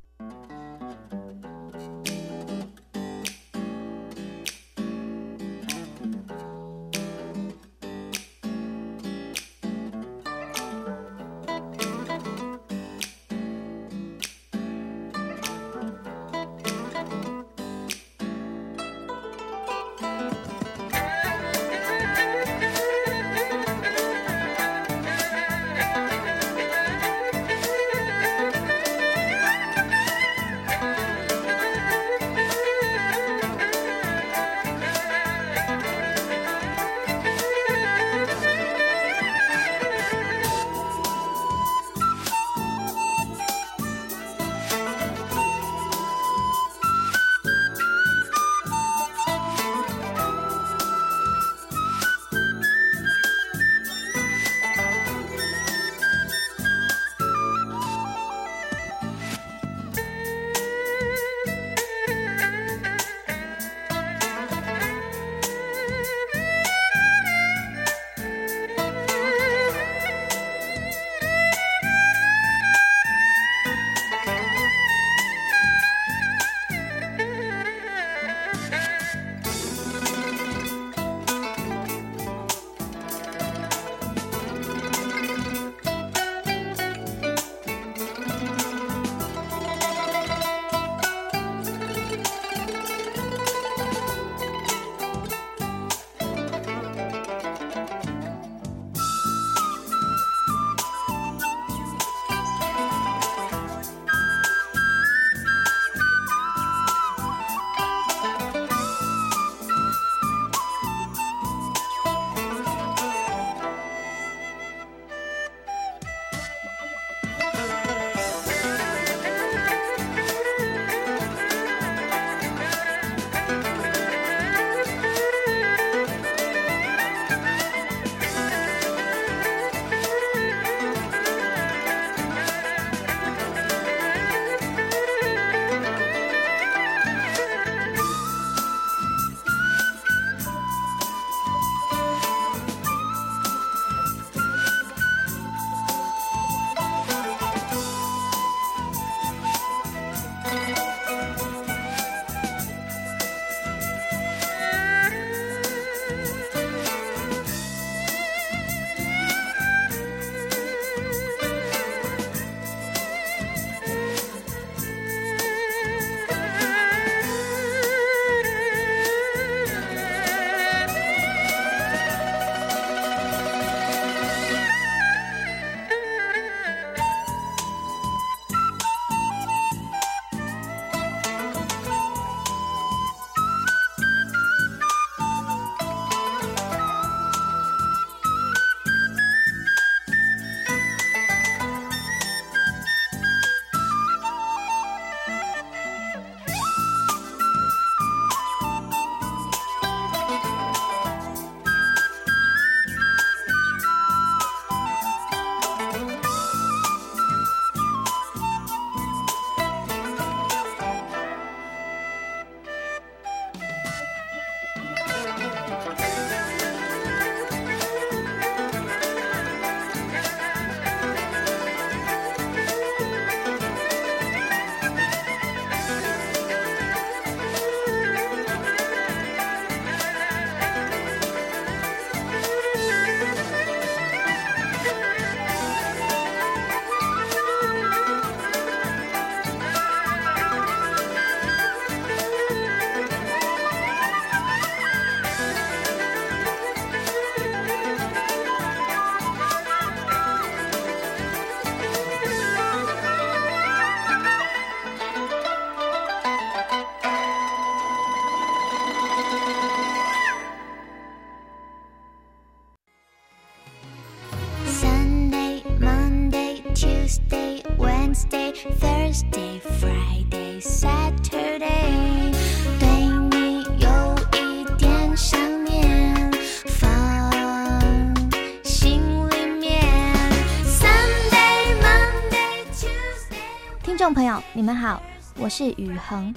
[284.57, 285.03] 你们好，
[285.37, 286.33] 我是雨恒。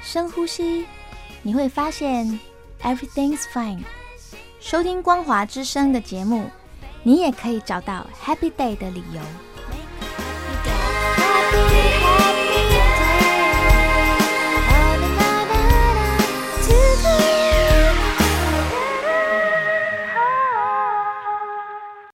[0.00, 0.86] 深呼吸，
[1.42, 2.38] 你会发现
[2.80, 3.80] everything's fine。
[4.60, 6.48] 收听光华之声的节目，
[7.02, 9.20] 你也可以找到 Happy Day 的理由。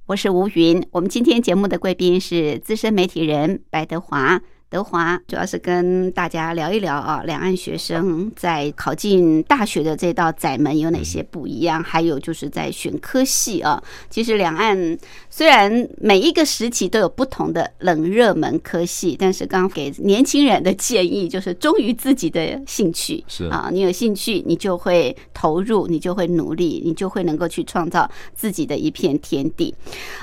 [0.06, 4.40] 我是吴云，我们今天节目的贵宾是资深媒体人白德华。
[4.68, 11.82] 德华主要是跟大家聊一聊啊，两岸学生在考进大学的这道窄门有哪些不一样？
[11.82, 13.80] 还有就是在选科系啊。
[14.10, 14.98] 其实两岸
[15.30, 29.72] 虽然每一个时期都有不同的冷热门科系，但是刚给年轻人的建议就是忠于自己的兴趣是啊，你有兴趣，你就会投入，你就会努力，你就会能够去创造自己的一片天地。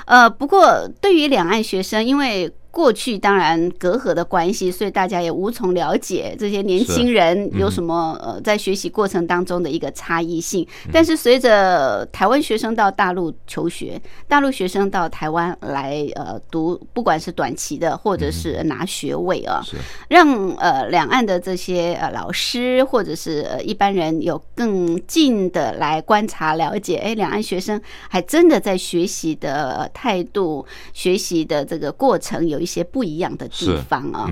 [0.04, 10.66] 呃，不过对于两岸学生，因为过去当然隔阂的关系，所以大家也无从了解这些年轻人有什么呃在学习过程当中的一个差异性。
[10.92, 19.76] 但是随着台湾学生到大陆求学，大陆学生到台湾来呃读，不管是短期的或者是拿学位啊，是。
[20.08, 34.26] 让呃两岸的这些呃老师或者是呃一般人有更近的来观察了解，哎，两岸学生还真的在学习的呃态度、学习的这个过程有一些不一样的地方啊。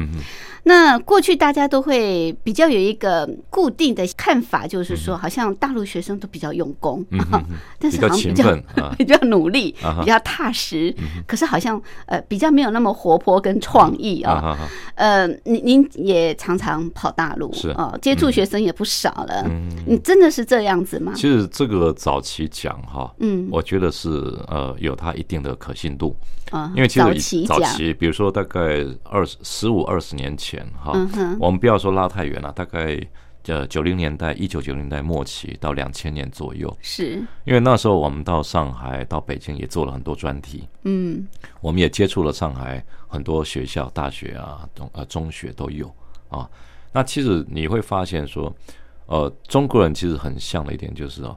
[0.64, 7.04] 那过去大家都会比较有一个固定的看法，就是说，好像大陆学生都比较用功，
[7.78, 8.56] 但是好像比较
[8.98, 10.94] 比较努力啊，比较踏实。
[11.26, 14.56] 可是好像呃比较没有那么活泼跟创意啊。
[14.94, 17.70] 呃，您您也常常跑大陆，是。
[17.70, 19.44] 啊，接触学生也不少了。
[19.48, 19.68] 嗯。
[19.86, 21.12] 你真的是这样子吗？
[21.16, 23.48] 其实这个早期讲哈，嗯。
[23.50, 24.08] 我觉得是
[24.46, 26.14] 呃有它一定的可信度，
[26.50, 30.92] 啊，因为其早实以早期早，期，比如说大概二十十五二十年前哈。
[31.38, 33.00] 我们不要说拉太远了，大概
[33.46, 41.26] 呃九零年代一九九零年代末期到两千年左右，是，因为那时候我们到上海、到北京也做了很多专题，嗯。
[41.60, 45.92] 我们也接触了上海很多学校、大学啊、中呃中学都有
[46.28, 46.48] 啊。
[46.92, 48.52] 那其实你会发现说，
[49.06, 51.36] 呃，中国人其实很像的一点就是哦，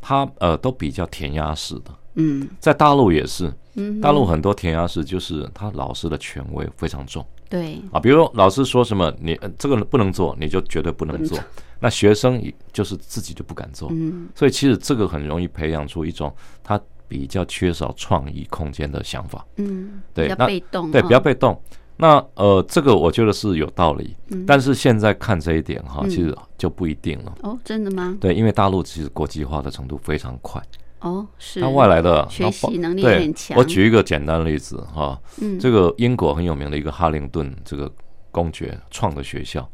[0.00, 2.48] 他呃都比较填鸭式的，嗯。
[2.58, 7.24] 在大陆也是，嗯，大陆很多填鸭式就是他老师的权威非常重
[7.54, 11.38] 对，啊，比如老师说什么，你、呃、这个不能做，你就绝对不能做，
[11.78, 14.28] 那学生也就是自己就不敢做，嗯。
[14.34, 16.34] 所以其实这个很容易培养出一种
[16.64, 19.46] 他比较缺少创意空间的想法。
[19.58, 21.62] 嗯，对那被动，对，哦比较被动。
[21.96, 24.44] 那呃，这个我觉得是有道理，嗯。
[24.44, 26.10] 但是现在看这一点哈，嗯。
[26.10, 27.32] 其实就不一定了。
[27.42, 28.18] 哦，真的吗？
[28.20, 30.60] 对，因为大陆其实国际化的程度非常快，
[31.04, 33.54] 哦，是，那外来的学习能力对很强。
[33.58, 35.60] 我举一个简单的例子哈，嗯。
[35.60, 37.92] 这个英国很有名的一个哈灵顿这个
[38.30, 39.68] 公爵创的学校，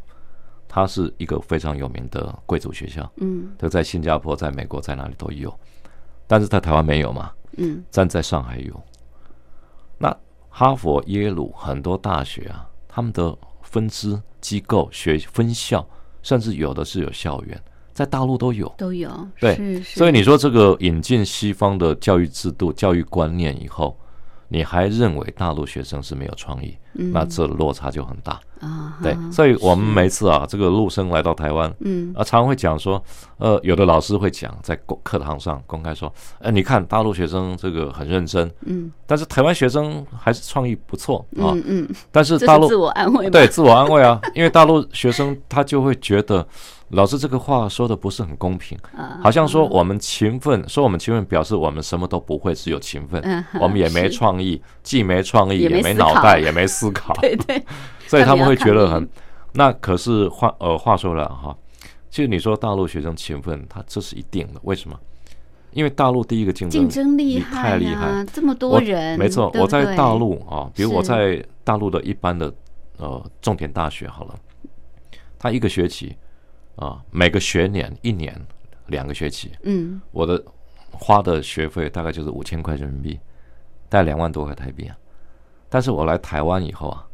[0.66, 3.52] 它是一个非常有名的贵族学校，嗯。
[3.56, 5.56] 这在新加坡、在美国、在哪里都有，
[6.26, 7.84] 但是在台湾没有嘛，嗯。
[7.92, 8.82] 但在上海有。
[9.96, 10.12] 那
[10.48, 15.86] 哈佛、耶鲁很多大学啊，他们的分支机构、学分校，
[16.22, 17.62] 甚至有的是有校园，
[18.00, 18.66] 在大陆都有。
[18.78, 23.94] 都有，对是是，所以你说这个引进西方的教育制度、教育观念以后，
[24.48, 28.40] 你还认为大陆学生是没有创意，嗯那这落差就很大。
[28.60, 33.02] 啊，对，所以我们每次啊，这个陆生来到台湾，嗯啊，常常会讲说，
[33.38, 41.52] 呃，有的老师会讲在公课堂上公开说，呃，你看大陆学生这个很认真，嗯但是台湾学生还是创意不错啊。
[41.54, 43.28] 嗯嗯，但是大陆自我安慰？
[43.28, 46.46] 对自我安慰啊，因为大陆学生他就会觉得
[46.90, 57.62] 老师这个话说的不是很公平，啊，好像说我们勤奋，说我们勤奋表示我们什么都不会，只有勤奋嗯，我们也没创意，既没创意也没脑袋，也没思考，对 对，
[58.08, 59.08] 所以他们会觉得很。
[59.52, 61.56] 那可是话呃话说了哈，
[62.10, 64.98] 其实你说大陆学生勤奋，他这是一定的，为什么？
[65.72, 68.06] 因为大陆第一个竞争竞争厉你害太厉害。
[68.06, 72.52] 啊，这么多人，没错，我在大陆啊，比如我在大陆的一般的
[72.96, 74.34] 呃重点大学好了，
[75.38, 76.16] 他一个学期
[76.80, 78.34] 啊，每个学年一年
[78.86, 80.42] 两个学期，嗯我的
[80.90, 83.20] 花的学费大概就是五千块人民币，
[83.88, 84.96] 大概两万多块台币啊。
[85.68, 87.06] 但是我来台湾以后啊，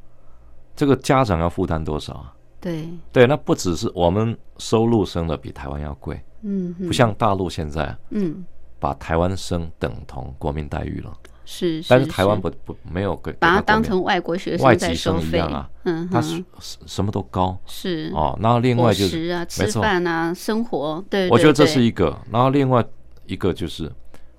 [0.74, 2.32] 这个家长要负担多少啊？
[2.60, 8.44] 对，对，那不只是我们收入生的比台湾要贵，嗯不像大陆现在嗯
[8.78, 11.12] 把台湾生等同国民待遇了。
[11.46, 16.44] 是，但是台湾不不没有给把它当成外国学生外籍生一样，啊，嗯他哼。
[16.58, 18.10] 什，什么都高是。
[18.12, 18.36] 哦。
[18.42, 22.84] 然后另外就伙食啊，吃饭啊，生活，对，我觉得这是一个，然后另外
[23.26, 23.90] 一个就是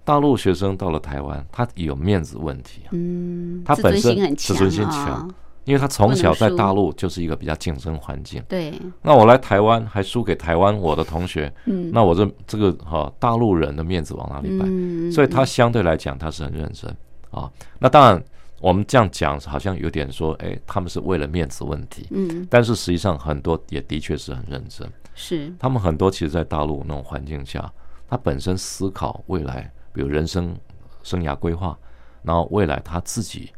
[0.04, 5.34] 大陆学生到了台湾，他有面子问题啊，嗯，他本身自尊心强，
[5.68, 8.42] 因为他从小在大陆就是一个比较竞争环境。
[8.48, 14.66] 对，那我来台湾还输给台湾我的同学，嗯，那我这这个哈、大陆人的面子往哪里摆？
[14.66, 16.90] 嗯，所以他相对来讲他是很认真
[17.32, 17.52] 啊。
[17.80, 18.24] 那当然，
[18.62, 24.90] 我们这样讲好像有点说，哎，他们是为了面子问题，嗯但是实际上很多也的确是很认真。
[25.14, 27.70] 是他们很多其实，在大陆那种环境下，
[28.08, 30.56] 他本身思考未来，比如人生
[31.04, 31.78] 生涯规划，
[32.22, 33.52] 然后未来他自己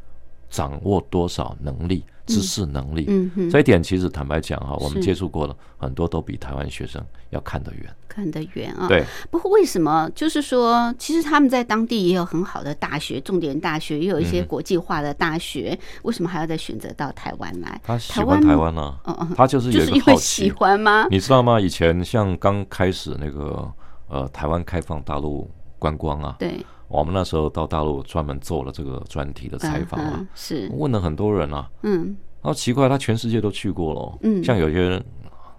[0.50, 7.94] 掌握多少能力、知识能力，嗯，这一点其实坦白讲哈，我们接触过了很多，都比台湾学生要看得远。
[8.08, 8.88] 看得远啊。
[8.88, 17.80] 对，不过为什么就是说，其实他们在当地也有很好的大学，重点大学，也有一些国际化的大学，为什么还要再选择到台湾来？
[17.84, 21.06] 他喜欢台湾呢、嗯嗯，他就是就是有一个好因为喜奇，欢吗？
[21.08, 21.60] 你知道吗？
[21.60, 23.72] 以前像刚开始那个
[24.08, 25.48] 呃台湾开放大陆
[25.78, 34.18] 观光啊，对，我们那时候到大陆专门做了这个专题的采访啊是，问了很多人啊，嗯然后奇怪，他全世界都去过了哦。
[34.22, 35.04] 嗯像有些人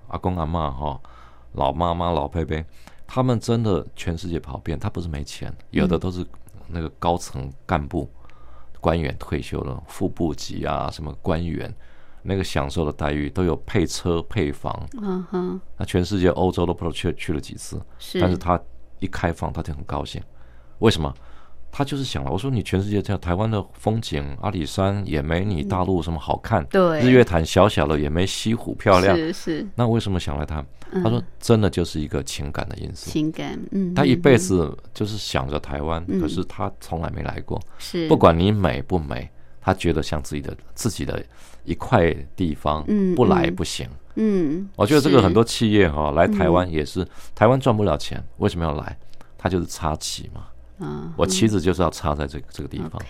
[0.09, 0.99] 阿公阿嬷哈、
[1.53, 2.61] 老妈妈、老伯伯，
[3.07, 4.77] 他们真的全世界跑遍。
[4.77, 6.25] 他不是没钱，有的都是
[6.67, 8.09] 那个高层干部、
[8.81, 11.73] 官员退休了，副部级啊，什么官员，
[12.23, 14.85] 那个享受的待遇都有配车配房。
[15.01, 18.59] 嗯哼，那全世界欧洲都不知道去去了几次，是，但是他
[18.99, 20.21] 一开放，他就很高兴。
[20.81, 21.11] 为什么？
[21.73, 30.59] 他就是想了，我说你全世界这样，台湾的风景，阿里山也没你大陆什么好看，嗯对日月潭小小的也没西湖漂亮，是是那为什么想来他？
[30.91, 33.09] 嗯他说真的就是一个情感的因素。
[33.09, 37.57] 情感，嗯，他一辈嗯子就是想着台湾，嗯可是他从来没来过。
[37.79, 39.29] 是不管你美不美，
[39.61, 41.23] 他觉得像自己的自己的
[41.63, 43.87] 一块地方，嗯不来嗯不行。
[44.15, 48.97] 嗯，我觉得这个很多企业哈、来台湾也是，台湾赚不了钱，为什么要来？
[49.37, 50.47] 他就是插旗嘛。
[50.81, 53.01] 啊，我妻子就是要插在这个这个地方。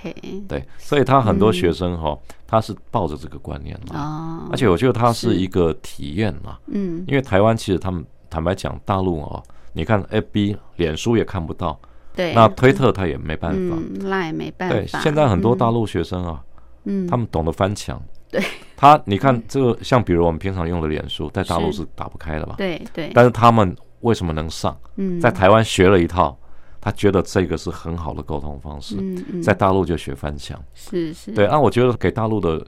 [0.47, 3.99] 对，所以他很多学生哈、他是抱着这个观念嘛，
[4.45, 5.35] 哦，而且我觉得他是是。
[5.35, 7.03] 一个体验嘛，嗯。
[7.07, 9.41] 因为台湾其实他们坦白讲，大陆哦，
[9.73, 11.79] 你看 FB、脸书也看不到，
[12.15, 13.75] 对，那推特他也没办法。
[13.77, 16.43] 嗯，那也没办对，法，现在很多大陆，学生啊，
[16.83, 18.01] 嗯，他们懂得翻墙。
[18.29, 18.41] 对，
[18.77, 21.79] 他你看这个，像比如我们平常用的脸书，在大陆是。
[21.81, 22.55] 是打不开的吧？
[22.57, 24.77] 对对，但是他们为什么能上？
[24.95, 26.37] 嗯，在台湾学了一套，
[26.81, 30.59] 他觉得这个是很好的沟通方式，嗯嗯，在大陆就学翻墙。
[30.73, 32.65] 是是，对，那我觉得给大陆的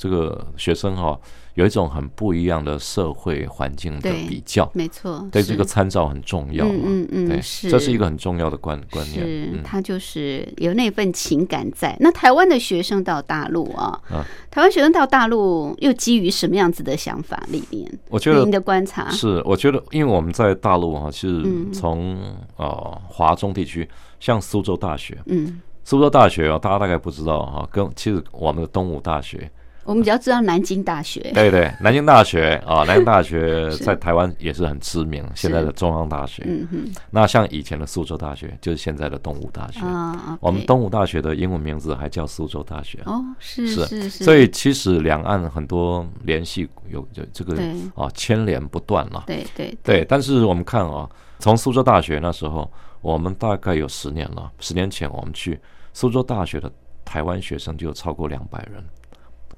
[0.00, 1.20] 这个学生哈、
[1.52, 6.72] 有一种很不一样的社会环境的比较，没错，对是这个参照很重要嘛。
[6.86, 9.20] 嗯嗯嗯对，是这是一个很重要的观观念。
[9.20, 11.94] 是，嗯，他就是有那份情感在。
[12.00, 17.86] 那台湾的学生到大陆啊，啊台湾学生到大陆又基于什么样子的想法里面？
[18.08, 22.18] 我觉得您的观察是，我觉得因为我们在大陆哈、是嗯从
[22.56, 23.86] 呃华中地区，
[24.18, 29.50] 像苏州大学，嗯，苏州大学啊、大家大概不知道哈、跟其实我们的东吴大学，
[29.84, 36.44] 我们比较知道南京大学，对对，南京大学啊，南京大学 在台湾也是很知名，现在的中央大学。
[36.46, 39.80] 嗯哼那像以前的苏州大学，就是现在的东吴大学。
[39.80, 43.00] 啊，我们东吴大学的英文名字还叫苏州大学。
[43.06, 47.56] 哦是是是是，所以其实两岸很多联系有有这个
[47.94, 49.24] 啊牵连不断了。
[49.26, 51.08] 对对对，但是我们看啊，
[51.38, 52.70] 从苏州大学那时候，
[53.00, 55.58] 我们大概有十年了，十年前我们去
[55.92, 56.70] 苏州大学的
[57.04, 58.84] 台湾学生就有超过两百人。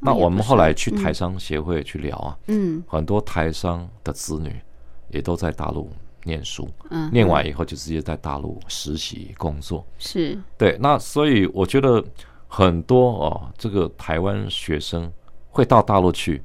[0.03, 0.97] 那我们后来去嗯。
[1.03, 2.83] 台商协会去聊啊，嗯。
[2.87, 4.61] 很多台商的子女
[5.11, 5.91] 也都在大陆
[6.25, 9.87] 念书，嗯，念完以后就直接在大陆实习工作。
[9.99, 10.39] 是。
[10.59, 12.05] 对，那所以我觉得
[12.49, 15.11] 很多哦，这个台湾学生
[15.51, 16.43] 会到大陆去，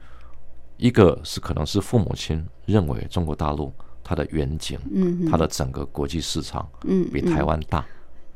[0.77, 7.85] 一个是可能是父母亲认为中国大陆它的远景，嗯它的整个国际市场嗯比台嗯湾大，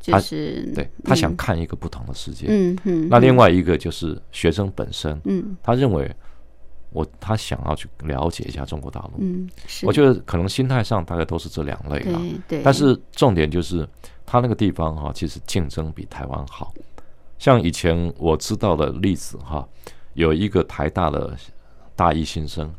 [0.02, 2.47] 就是对他想嗯看一个不同的世界。
[2.49, 6.14] 嗯哼，那另外一个就是学生本身，嗯他认为
[6.89, 9.12] 我他想要去了解一下中国大陆。
[9.20, 12.20] 嗯是，我觉得可能心态上大概都是这两类啦。
[12.20, 13.88] 对对，但是重点就是，
[14.26, 16.74] 他那个地方哈、其实竞争比台湾好。
[17.38, 19.68] 像以前我知道的例子哈、
[20.14, 21.36] 有一个台大的
[21.95, 22.72] 大一新生，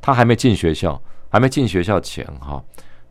[0.00, 1.00] 他还没进学校，
[1.30, 2.62] 还没进学校前哈、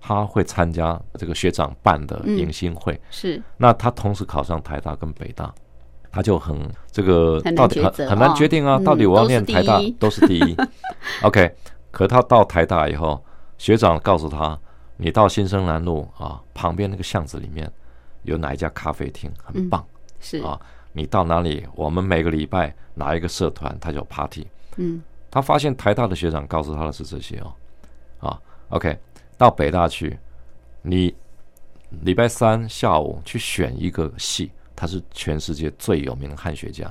[0.06, 3.00] 他会参加这个学长办的迎新会。
[3.10, 3.42] 是。
[3.56, 5.50] 那他同时考上台大跟北大，
[6.12, 10.58] 他就很这个到底很很难哦决定啊，嗯到底我要念台大都是第一。
[11.24, 11.56] OK，
[11.90, 13.24] 可他到台大以后，
[13.58, 14.60] 学长告诉他，
[14.98, 17.72] 你到新生南路啊旁边那个巷子里面
[18.24, 19.86] 有哪一家咖啡厅很棒，
[20.20, 20.40] 是。
[20.40, 20.60] 啊，
[20.92, 24.46] 你到哪里，我们每个礼拜哪一个社团他就有 party，
[24.76, 25.02] 嗯。
[25.32, 27.56] 他发现台大的学长告诉他的是这些哦，
[28.20, 28.40] 啊
[28.70, 28.96] ，OK，
[29.38, 30.18] 到北大去，
[30.82, 31.14] 你
[32.02, 36.88] 礼拜三下午去选一个系，他是全世界最有名的汉学家，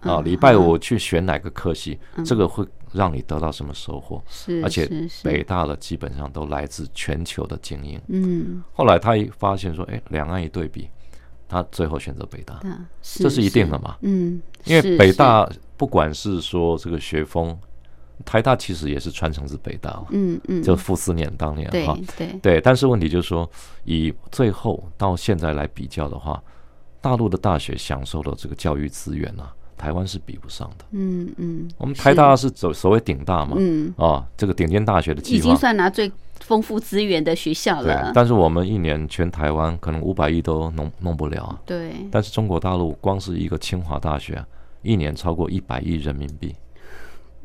[0.00, 4.22] 啊，嗯礼拜五去选哪个科系，这个会让你得到什么收获？
[4.28, 4.88] 是，而且
[5.22, 8.00] 北大的基本上都来自全球的精英。
[8.08, 10.88] 嗯后来他一发现说，哎，两岸一对比，
[11.48, 13.96] 他最后选择北大，啊，这是一定的嘛？
[14.02, 17.56] 嗯，因为北大不管是说这个学风，
[18.24, 22.60] 台大其实也是传承自北大，嗯嗯，就傅斯年当年对哈，对对。
[22.60, 23.48] 但是问题就是说，
[23.84, 26.42] 以最后到现在来比较的话，
[27.00, 30.84] 大陆的大学享受的这个教育资源啊，台湾是比不上的。
[30.92, 35.54] 嗯嗯，我们台大是所所谓顶大嘛，嗯，啊，这个顶尖大学的已经。
[35.56, 36.10] 算拿最
[36.40, 41.60] 丰富资源的学校对了，，但是我们一年全台湾可能五百亿都弄弄不了啊。
[41.64, 44.46] 对，但是中国大陆光是一个清华大学、啊，
[44.82, 46.54] 一年超过一百亿人民币，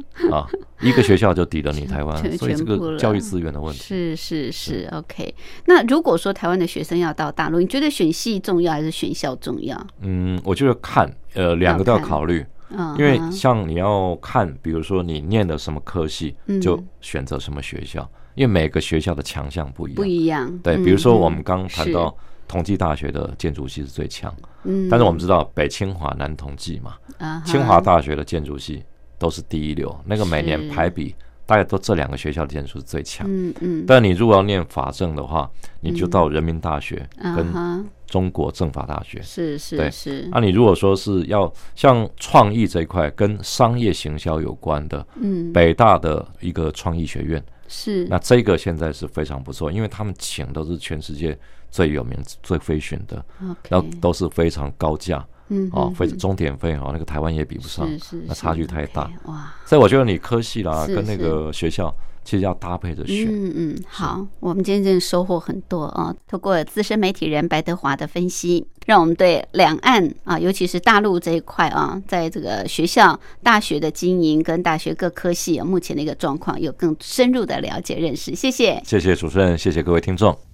[0.31, 0.47] 啊，
[0.81, 5.33] 一个学校就抵得你台湾，所以这个教育资源的问题，是是是，OK。
[5.65, 9.87] 那如果说台湾的学生要到大陆，你觉得选系重要还是选校重要？
[10.01, 16.59] 嗯，我觉得看，呃，两个都要考虑，嗯，因为嗯像你要看，比如说你念的什么科系，嗯。
[16.61, 20.09] 就选择什么学校，因为每个学校的强项不一不样。
[20.09, 20.59] 一样。
[20.59, 22.15] 对，嗯比如说我嗯们刚刚谈到
[22.47, 24.33] 同济大学的建筑系是最强，
[24.63, 28.83] 嗯，但是我们知道北清华、南同济嘛，啊清华大学的建筑系
[29.21, 31.13] 都是第一流，那个每年排比
[31.45, 33.27] 大概都这两个学校的建筑是最强。
[33.29, 35.47] 嗯嗯，但你如果要念法政的话，
[35.81, 39.21] 你就到人民大学跟中国政法大学。
[39.21, 39.91] 是是对。
[39.91, 45.53] 是，那你如果说是要像创意这一块跟商业行销有关的，嗯。
[45.53, 48.07] 北大的一个创意学院，是。
[48.09, 51.37] 那这个现在是非常不错，因为他们请都是全世界
[51.69, 53.23] 最有名、最飞寻的，
[53.69, 59.53] 然后都是非常高价嗯哦，非嗯钟点费哦，那个台湾也比不上是，是，那差距太大哇。
[59.65, 61.93] 所以我觉得你科系啦是跟那个学校
[62.23, 63.27] 其实要搭配着选。
[63.27, 66.15] 嗯嗯，好，我们今天真的收获很多啊！
[66.27, 78.35] 通过资深媒体人白德华的分析，让我们对两岸啊，尤其是大陆这一块啊，在这个学校、大学的经营跟大学各科系、啊、目前的一个状况有更深入的了解认识。
[78.35, 78.81] 谢谢。
[78.85, 80.50] 谢谢主持人，谢谢各位听众。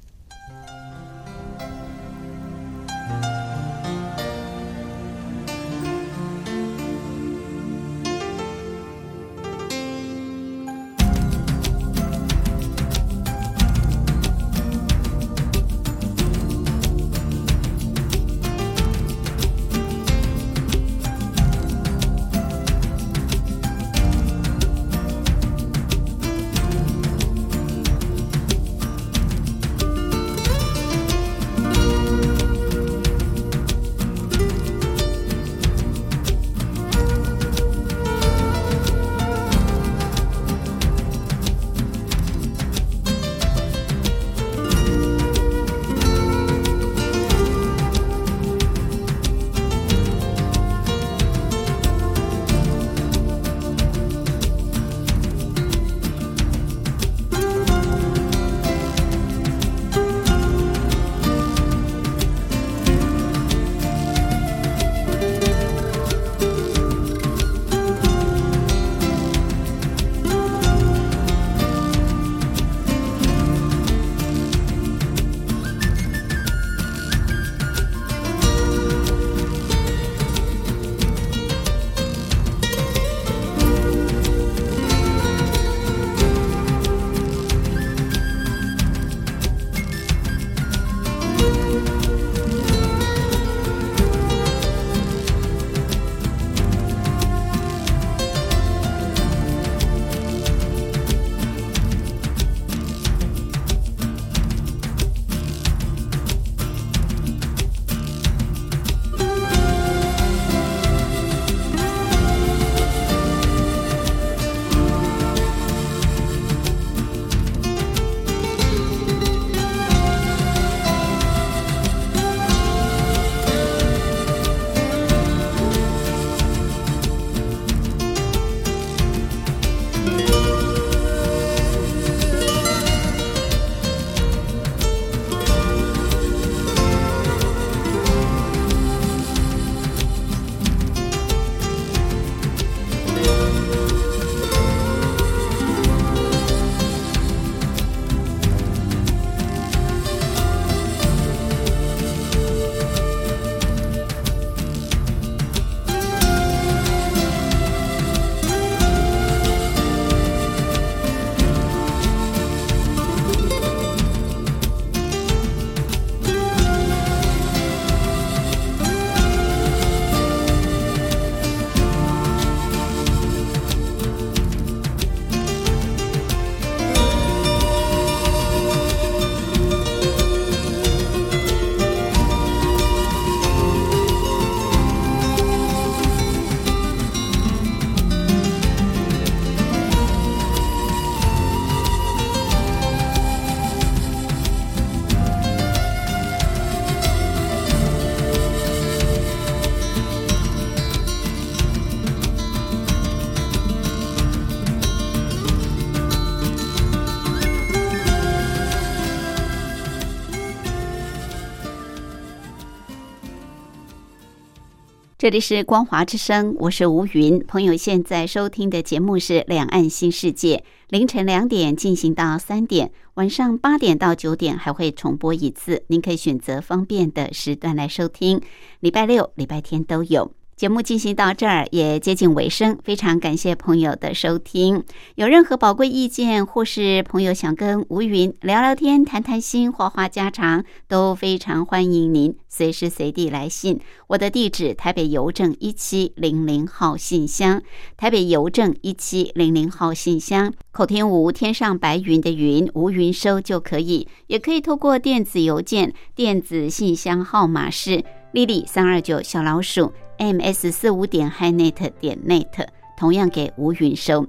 [215.27, 217.37] 这里是光华之声，我是吴云。
[217.45, 220.55] 朋友现在收听的节目是《两岸新世界》，
[220.87, 228.39] 凌晨两点进行到三点，晚上八点到九点还会重播一次，您可以选择方便的时段来收听，
[228.79, 230.31] 礼拜六、礼拜天都有。
[230.57, 234.83] 节目进行到这儿也接近尾声，非常感谢朋友的收听。
[235.13, 243.79] 有任何宝贵意见，或是朋友想跟吴云聊聊天、谈谈心、话话家常，都非常欢迎您随时随地来信。
[244.07, 247.61] 我的地址：台北邮政一七零零号信箱，
[247.95, 250.51] 台北邮政一七零零号信箱。
[250.71, 258.03] 口天吴，天上白云的云，吴云收就可以，也可以透过电子邮件，电子信箱号码是
[258.33, 259.93] lily 三二九小老鼠。
[260.17, 264.27] Ms 四五点 hi net 点 net，同样给吴云收。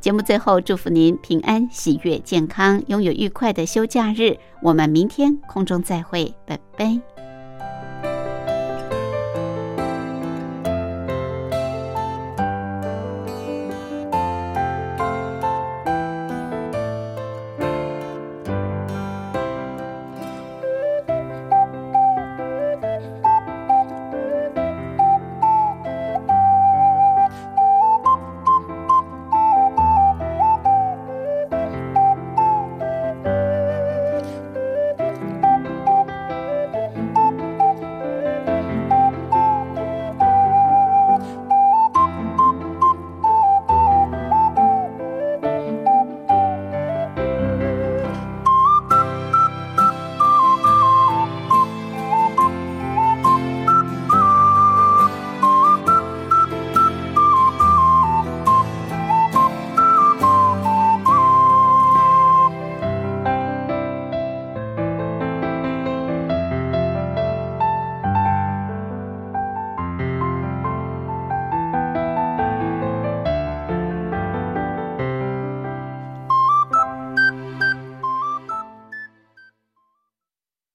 [0.00, 4.36] 节目最后祝福您平安、喜悦、健康，拥有愉快的休假日。
[4.62, 7.17] 我们明天空中再会，拜拜。